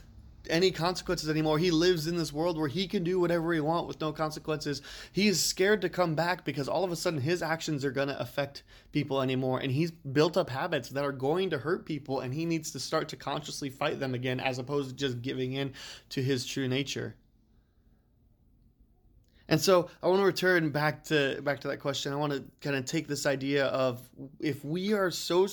any 0.49 0.71
consequences 0.71 1.29
anymore. 1.29 1.59
He 1.59 1.71
lives 1.71 2.07
in 2.07 2.17
this 2.17 2.33
world 2.33 2.57
where 2.57 2.69
he 2.69 2.89
can 2.89 3.05
do 3.05 3.21
whatever 3.21 3.53
he 3.53 3.61
wants 3.61 3.87
with 3.87 4.01
no 4.01 4.13
consequences. 4.13 4.81
He's 5.13 5.39
scared 5.39 5.83
to 5.83 5.91
come 5.91 6.15
back 6.15 6.47
because 6.47 6.69
all 6.69 6.85
of 6.85 6.91
a 6.91 6.97
sudden 6.97 7.21
his 7.21 7.43
actions 7.43 7.85
are 7.85 7.91
going 7.91 8.09
to 8.09 8.19
affect 8.19 8.63
people 8.93 9.21
anymore 9.21 9.61
and 9.61 9.71
he's 9.71 9.91
built 9.91 10.39
up 10.39 10.49
habits 10.49 10.89
that 10.89 11.05
are 11.05 11.13
going 11.13 11.51
to 11.51 11.59
hurt 11.59 11.85
people 11.85 12.21
and 12.21 12.33
he 12.33 12.47
needs 12.47 12.71
to 12.71 12.81
start 12.81 13.11
to 13.11 13.17
consciously 13.17 13.69
fight 13.69 14.01
them 14.01 14.15
again 14.15 14.41
as 14.41 14.59
opposed 14.59 14.89
to 14.89 14.97
just 14.97 15.21
giving 15.21 15.53
in 15.53 15.75
to 16.09 16.23
his 16.23 16.47
true 16.47 16.67
nature. 16.67 17.15
And 19.51 19.61
so 19.61 19.91
I 20.01 20.07
want 20.07 20.21
to 20.21 20.25
return 20.25 20.71
back 20.71 21.03
to 21.07 21.43
back 21.43 21.59
to 21.61 21.69
that 21.69 21.81
question. 21.81 22.13
I 22.13 22.17
want 22.17 22.33
to 22.33 22.45
kind 22.61 22.77
of 22.77 22.85
take 22.85 23.09
this 23.09 23.27
idea 23.27 23.67
of 23.67 24.09
if 24.39 24.65
we 24.65 24.93
are 24.93 25.11
so 25.11 25.49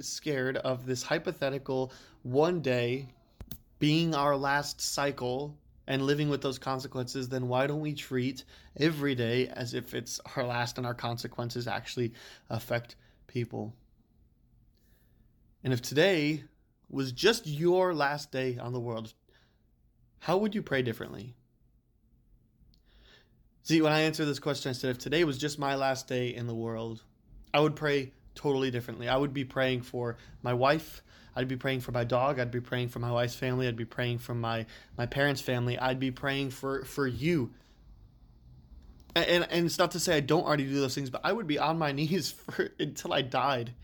scared 0.00 0.56
of 0.58 0.86
this 0.86 1.04
hypothetical 1.04 1.92
one 2.24 2.60
day 2.60 3.06
being 3.78 4.12
our 4.12 4.36
last 4.36 4.80
cycle 4.80 5.56
and 5.86 6.02
living 6.02 6.28
with 6.28 6.42
those 6.42 6.58
consequences, 6.58 7.28
then 7.28 7.46
why 7.46 7.68
don't 7.68 7.80
we 7.80 7.94
treat 7.94 8.42
every 8.76 9.14
day 9.14 9.46
as 9.54 9.72
if 9.72 9.94
it's 9.94 10.20
our 10.34 10.44
last 10.44 10.76
and 10.76 10.84
our 10.84 10.92
consequences 10.92 11.68
actually 11.68 12.12
affect 12.50 12.96
people? 13.28 13.72
And 15.62 15.72
if 15.72 15.80
today 15.80 16.42
was 16.90 17.12
just 17.12 17.46
your 17.46 17.94
last 17.94 18.32
day 18.32 18.58
on 18.58 18.72
the 18.72 18.80
world, 18.80 19.14
how 20.18 20.38
would 20.38 20.56
you 20.56 20.62
pray 20.62 20.82
differently? 20.82 21.36
See, 23.68 23.82
when 23.82 23.92
I 23.92 24.00
answered 24.00 24.24
this 24.24 24.38
question, 24.38 24.70
I 24.70 24.72
said, 24.72 24.92
if 24.92 24.98
today 24.98 25.24
was 25.24 25.36
just 25.36 25.58
my 25.58 25.74
last 25.74 26.08
day 26.08 26.34
in 26.34 26.46
the 26.46 26.54
world, 26.54 27.02
I 27.52 27.60
would 27.60 27.76
pray 27.76 28.12
totally 28.34 28.70
differently. 28.70 29.10
I 29.10 29.16
would 29.18 29.34
be 29.34 29.44
praying 29.44 29.82
for 29.82 30.16
my 30.42 30.54
wife. 30.54 31.02
I'd 31.36 31.48
be 31.48 31.56
praying 31.58 31.80
for 31.80 31.92
my 31.92 32.04
dog. 32.04 32.40
I'd 32.40 32.50
be 32.50 32.62
praying 32.62 32.88
for 32.88 32.98
my 32.98 33.12
wife's 33.12 33.34
family. 33.34 33.68
I'd 33.68 33.76
be 33.76 33.84
praying 33.84 34.20
for 34.20 34.34
my, 34.34 34.64
my 34.96 35.04
parents' 35.04 35.42
family. 35.42 35.78
I'd 35.78 36.00
be 36.00 36.10
praying 36.10 36.48
for, 36.48 36.86
for 36.86 37.06
you. 37.06 37.50
And, 39.14 39.46
and, 39.50 39.66
it's 39.66 39.76
not 39.76 39.90
to 39.90 40.00
say 40.00 40.16
I 40.16 40.20
don't 40.20 40.46
already 40.46 40.64
do 40.64 40.80
those 40.80 40.94
things, 40.94 41.10
but 41.10 41.20
I 41.22 41.30
would 41.34 41.46
be 41.46 41.58
on 41.58 41.76
my 41.76 41.92
knees 41.98 42.30
for, 42.30 42.70
until 42.80 43.12
I 43.12 43.20
died 43.20 43.74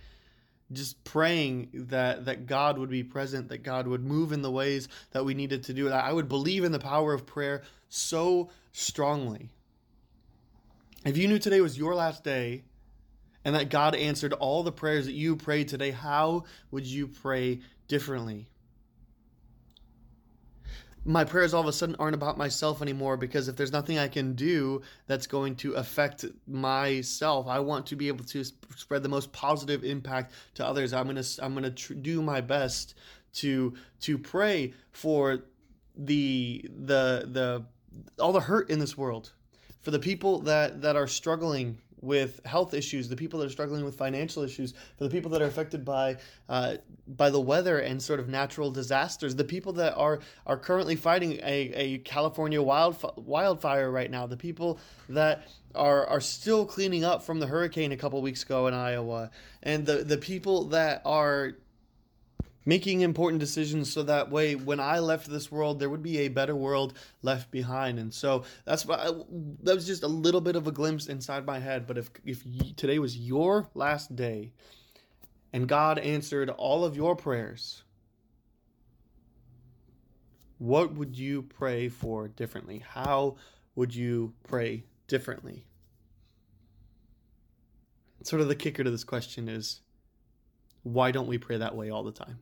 just 0.73 1.05
praying 1.05 1.69
that 1.75 2.25
that 2.25 2.47
God 2.47 2.79
would 2.79 2.89
be 2.89 3.05
present, 3.05 3.51
that 3.51 3.63
God 3.63 3.87
would 3.87 4.03
move 4.03 4.33
in 4.33 4.41
the 4.41 4.51
ways 4.51 4.89
that 5.11 5.27
we 5.27 5.35
needed 5.35 5.65
to 5.65 5.75
do. 5.75 5.91
I 5.91 6.11
would 6.11 6.31
believe 6.31 6.65
in 6.65 6.73
the 6.73 6.79
power 6.79 7.13
of 7.13 7.27
prayer 7.27 7.65
so 7.91 8.49
strongly. 8.73 9.51
If 11.05 11.19
you 11.19 11.29
knew 11.29 11.39
today 11.39 11.61
was 11.61 11.77
your 11.77 11.95
last 11.95 12.25
day 12.25 12.65
and 13.45 13.55
that 13.55 13.69
God 13.69 13.95
answered 13.95 14.33
all 14.33 14.63
the 14.63 14.73
prayers 14.73 15.05
that 15.05 15.13
you 15.13 15.37
prayed 15.37 15.69
today, 15.69 15.91
how 15.91 16.45
would 16.71 16.87
you 16.87 17.07
pray 17.07 17.61
differently? 17.89 18.49
My 21.05 21.25
prayers 21.25 21.53
all 21.53 21.61
of 21.61 21.69
a 21.69 21.73
sudden 21.75 21.97
aren't 21.99 22.15
about 22.15 22.39
myself 22.39 22.81
anymore 22.81 23.19
because 23.19 23.49
if 23.49 23.57
there's 23.57 23.71
nothing 23.73 23.99
I 23.99 24.09
can 24.09 24.33
do 24.33 24.81
that's 25.07 25.27
going 25.27 25.57
to 25.57 25.75
affect 25.75 26.25
myself, 26.47 27.47
I 27.47 27.59
want 27.59 27.85
to 27.89 27.97
be 27.97 28.09
able 28.09 28.25
to 28.25 28.43
spread 28.43 29.03
the 29.03 29.11
most 29.11 29.31
positive 29.31 29.85
impact 29.85 30.33
to 30.55 30.67
others. 30.67 30.95
I'm 30.95 31.07
gonna 31.07 31.23
I'm 31.43 31.53
gonna 31.53 31.71
tr- 31.71 31.93
do 31.93 32.23
my 32.23 32.41
best 32.41 32.95
to 33.35 33.75
to 34.01 34.17
pray 34.17 34.73
for 34.93 35.45
the 35.95 36.65
the 36.75 37.29
the 37.31 37.67
all 38.19 38.33
the 38.33 38.41
hurt 38.41 38.71
in 38.71 38.79
this 38.79 38.97
world 38.97 39.35
for 39.85 39.91
the 39.91 39.99
people 39.99 40.41
that, 40.41 40.81
that 40.83 40.97
are 40.97 41.07
struggling 41.07 41.79
with 42.01 42.41
health 42.45 42.75
issues, 42.75 43.09
the 43.09 43.17
people 43.17 43.41
that 43.41 43.47
are 43.47 43.51
struggling 43.51 43.85
with 43.85 43.97
financial 43.97 44.43
issues, 44.43 44.73
for 44.97 45.05
the 45.05 45.11
people 45.11 45.31
that 45.31 45.41
are 45.41 45.47
affected 45.47 45.85
by 45.85 46.17
uh, 46.49 46.77
by 47.07 47.31
the 47.31 47.41
weather 47.41 47.79
and 47.79 48.03
sort 48.03 48.21
of 48.21 48.29
natural 48.29 48.71
disasters, 48.71 49.35
the 49.35 49.45
people 49.45 49.73
that 49.73 49.95
are 49.97 50.21
are 50.47 50.59
currently 50.59 50.97
fighting 50.97 51.33
a, 51.43 51.73
a 51.75 51.99
California 51.99 52.61
wild 52.63 53.03
wildfire 53.17 53.91
right 53.91 54.11
now, 54.11 54.27
the 54.27 54.37
people 54.37 54.79
that 55.09 55.49
are 55.75 56.07
are 56.07 56.21
still 56.21 56.67
cleaning 56.67 57.05
up 57.05 57.23
from 57.23 57.41
the 57.41 57.47
hurricane 57.47 57.93
a 57.93 57.97
couple 57.97 58.21
weeks 58.21 58.43
ago 58.43 58.67
in 58.67 58.75
Iowa, 58.75 59.31
and 59.63 59.87
the 59.87 60.05
the 60.05 60.19
people 60.19 60.67
that 60.67 61.03
are 61.05 61.53
making 62.65 63.03
important 63.03 63.41
decisions 63.41 63.93
so 63.93 64.03
that 64.03 64.31
way 64.31 64.55
when 64.55 64.81
I 64.81 64.99
left 64.99 65.29
this 65.29 65.51
world 65.51 65.79
there 65.79 65.91
would 65.91 66.03
be 66.03 66.19
a 66.19 66.29
better 66.29 66.57
world 66.57 66.95
left 67.23 67.51
behind. 67.51 67.99
And 67.99 68.13
so 68.13 68.45
that's 68.65 68.87
what 68.87 69.01
I, 69.01 69.11
that 69.63 69.75
was 69.75 69.87
just 69.87 70.03
a 70.03 70.09
little 70.09 70.41
bit 70.41 70.57
of 70.57 70.67
a 70.67 70.73
glimpse 70.73 71.07
inside 71.07 71.47
my 71.47 71.59
head. 71.59 71.87
But 71.87 71.99
if 71.99 72.11
if 72.25 72.45
today 72.77 72.99
was 72.99 73.17
your 73.17 73.69
last 73.75 74.15
day 74.17 74.53
and 75.53 75.69
God 75.69 75.99
answered 75.99 76.51
all 76.51 76.85
of 76.85 76.97
your 76.97 77.15
prayers 77.17 77.83
what 80.59 80.95
would 80.95 81.19
you 81.19 81.43
pray 81.43 81.89
for 81.89 82.29
differently? 82.29 82.83
How 82.89 83.37
would 83.75 83.95
you 83.95 84.33
pray 84.45 84.85
differently? 85.09 85.67
Sort 88.23 88.41
of 88.41 88.49
the 88.49 88.57
kicker 88.57 88.83
to 88.83 88.91
this 88.91 89.05
question 89.05 89.49
is 89.49 89.83
why 90.83 91.11
don't 91.11 91.27
we 91.27 91.37
pray 91.37 91.59
that 91.59 91.75
way 91.75 91.91
all 91.91 92.03
the 92.03 92.13
time 92.13 92.39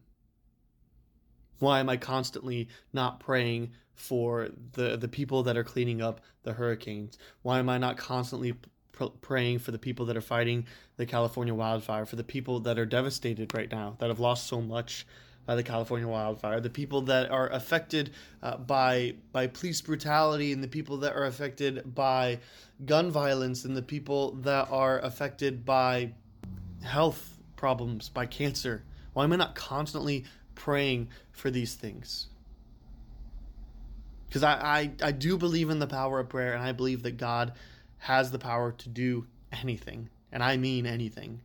why 1.58 1.80
am 1.80 1.88
I 1.88 1.96
constantly 1.96 2.68
not 2.92 3.20
praying 3.20 3.72
for 3.94 4.48
the 4.72 4.96
the 4.96 5.08
people 5.08 5.42
that 5.44 5.56
are 5.56 5.64
cleaning 5.64 6.02
up 6.02 6.20
the 6.42 6.52
hurricanes? 6.52 7.18
Why 7.42 7.58
am 7.58 7.68
I 7.68 7.78
not 7.78 7.96
constantly 7.96 8.54
pr- 8.92 9.04
praying 9.20 9.60
for 9.60 9.70
the 9.70 9.78
people 9.78 10.06
that 10.06 10.16
are 10.16 10.22
fighting 10.22 10.66
the 10.96 11.06
California 11.06 11.54
wildfire, 11.54 12.06
for 12.06 12.16
the 12.16 12.24
people 12.24 12.60
that 12.60 12.78
are 12.78 12.86
devastated 12.86 13.54
right 13.54 13.70
now, 13.70 13.96
that 13.98 14.08
have 14.08 14.20
lost 14.20 14.46
so 14.46 14.60
much 14.60 15.06
by 15.44 15.56
the 15.56 15.62
California 15.62 16.06
wildfire, 16.06 16.60
the 16.60 16.70
people 16.70 17.02
that 17.02 17.30
are 17.30 17.48
affected 17.48 18.10
uh, 18.42 18.56
by 18.56 19.14
by 19.32 19.46
police 19.46 19.80
brutality, 19.80 20.52
and 20.52 20.62
the 20.62 20.68
people 20.68 20.98
that 20.98 21.14
are 21.14 21.24
affected 21.24 21.94
by 21.94 22.38
gun 22.84 23.10
violence, 23.10 23.64
and 23.64 23.76
the 23.76 23.82
people 23.82 24.32
that 24.32 24.68
are 24.70 25.00
affected 25.00 25.64
by 25.64 26.12
health 26.82 27.38
problems, 27.56 28.08
by 28.08 28.26
cancer. 28.26 28.84
Why 29.12 29.24
am 29.24 29.32
I 29.32 29.36
not 29.36 29.54
constantly 29.54 30.24
praying 30.54 31.08
for 31.30 31.50
these 31.50 31.74
things. 31.74 32.28
Because 34.26 34.42
I, 34.42 34.54
I, 34.54 34.90
I 35.02 35.12
do 35.12 35.36
believe 35.36 35.68
in 35.70 35.78
the 35.78 35.86
power 35.86 36.20
of 36.20 36.28
prayer, 36.28 36.54
and 36.54 36.62
I 36.62 36.72
believe 36.72 37.02
that 37.02 37.18
God 37.18 37.52
has 37.98 38.30
the 38.30 38.38
power 38.38 38.72
to 38.72 38.88
do 38.88 39.26
anything. 39.52 40.08
And 40.32 40.42
I 40.42 40.56
mean 40.56 40.86
anything. 40.86 41.42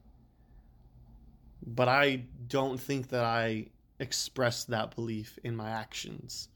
But 1.65 1.89
I 1.89 2.23
don't 2.47 2.79
think 2.79 3.09
that 3.09 3.25
I 3.25 3.67
express 3.99 4.63
that 4.65 4.95
belief 4.95 5.37
in 5.43 5.55
my 5.55 5.69
actions. 5.69 6.47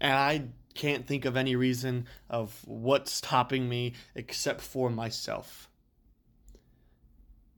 And 0.00 0.12
I 0.12 0.42
can't 0.74 1.06
think 1.06 1.24
of 1.24 1.36
any 1.36 1.56
reason 1.56 2.06
of 2.28 2.60
what's 2.66 3.12
stopping 3.12 3.68
me 3.68 3.94
except 4.14 4.60
for 4.60 4.90
myself. 4.90 5.68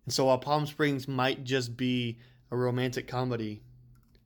And 0.05 0.15
so 0.15 0.27
while 0.27 0.39
Palm 0.39 0.67
Springs 0.67 1.07
might 1.07 1.45
just 1.45 1.77
be 1.77 2.19
a 2.51 2.57
romantic 2.57 3.07
comedy, 3.09 3.63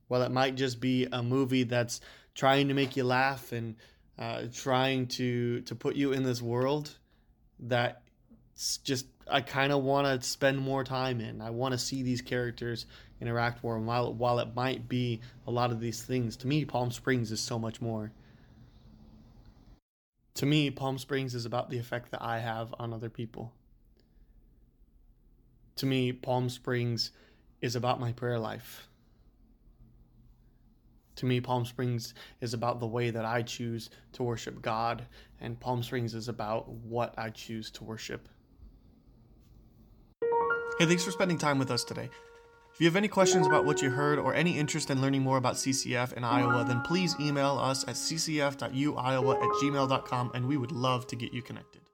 while 0.07 0.21
it 0.21 0.31
might 0.31 0.55
just 0.55 0.79
be 0.79 1.07
a 1.11 1.21
movie 1.21 1.63
that's 1.63 2.01
trying 2.33 2.67
to 2.67 2.73
make 2.73 2.95
you 2.95 3.03
laugh 3.03 3.51
and 3.51 3.75
uh, 4.17 4.43
trying 4.53 5.07
to 5.07 5.61
to 5.61 5.75
put 5.75 5.95
you 5.95 6.13
in 6.13 6.23
this 6.23 6.41
world 6.41 6.91
that 7.59 8.01
just 8.83 9.07
I 9.29 9.41
kind 9.41 9.71
of 9.71 9.83
want 9.83 10.21
to 10.21 10.27
spend 10.27 10.59
more 10.59 10.83
time 10.83 11.19
in. 11.19 11.41
I 11.41 11.49
want 11.49 11.73
to 11.73 11.77
see 11.77 12.03
these 12.03 12.21
characters 12.21 12.85
interact 13.19 13.63
more. 13.63 13.75
And 13.75 13.87
while 13.87 14.13
while 14.13 14.39
it 14.39 14.55
might 14.55 14.87
be 14.87 15.21
a 15.47 15.51
lot 15.51 15.71
of 15.71 15.79
these 15.79 16.01
things, 16.01 16.37
to 16.37 16.47
me, 16.47 16.65
Palm 16.65 16.91
Springs 16.91 17.31
is 17.31 17.41
so 17.41 17.57
much 17.57 17.81
more. 17.81 18.11
To 20.35 20.45
me, 20.45 20.69
Palm 20.69 20.97
Springs 20.97 21.33
is 21.33 21.45
about 21.45 21.69
the 21.69 21.77
effect 21.77 22.11
that 22.11 22.21
I 22.21 22.39
have 22.39 22.73
on 22.77 22.93
other 22.93 23.09
people. 23.09 23.53
To 25.77 25.85
me, 25.85 26.11
Palm 26.11 26.49
Springs 26.49 27.11
is 27.65 27.75
about 27.75 27.99
my 27.99 28.11
prayer 28.13 28.39
life. 28.39 28.87
To 31.17 31.25
me, 31.25 31.41
Palm 31.41 31.65
Springs 31.65 32.13
is 32.41 32.53
about 32.53 32.79
the 32.79 32.87
way 32.87 33.09
that 33.09 33.25
I 33.25 33.41
choose 33.41 33.89
to 34.13 34.23
worship 34.23 34.61
God, 34.61 35.05
and 35.39 35.59
Palm 35.59 35.81
Springs 35.81 36.13
is 36.13 36.27
about 36.27 36.69
what 36.69 37.13
I 37.17 37.29
choose 37.29 37.71
to 37.71 37.83
worship. 37.83 38.29
Hey, 40.77 40.85
thanks 40.85 41.03
for 41.03 41.11
spending 41.11 41.37
time 41.37 41.57
with 41.57 41.71
us 41.71 41.83
today. 41.83 42.09
If 42.73 42.81
you 42.81 42.87
have 42.87 42.97
any 42.97 43.07
questions 43.07 43.47
about 43.47 43.63
what 43.63 43.81
you 43.81 43.89
heard 43.89 44.19
or 44.19 44.35
any 44.35 44.59
interest 44.59 44.91
in 44.91 45.01
learning 45.01 45.21
more 45.21 45.37
about 45.37 45.55
CCF 45.55 46.11
in 46.11 46.25
Iowa, 46.25 46.65
then 46.67 46.81
please 46.81 47.15
email 47.21 47.57
us 47.57 47.83
at 47.83 47.95
ccf.uiowa 47.95 49.35
at 49.35 49.49
gmail.com 49.61 50.31
and 50.33 50.45
we 50.45 50.57
would 50.57 50.73
love 50.73 51.07
to 51.07 51.15
get 51.15 51.31
you 51.31 51.41
connected. 51.41 51.84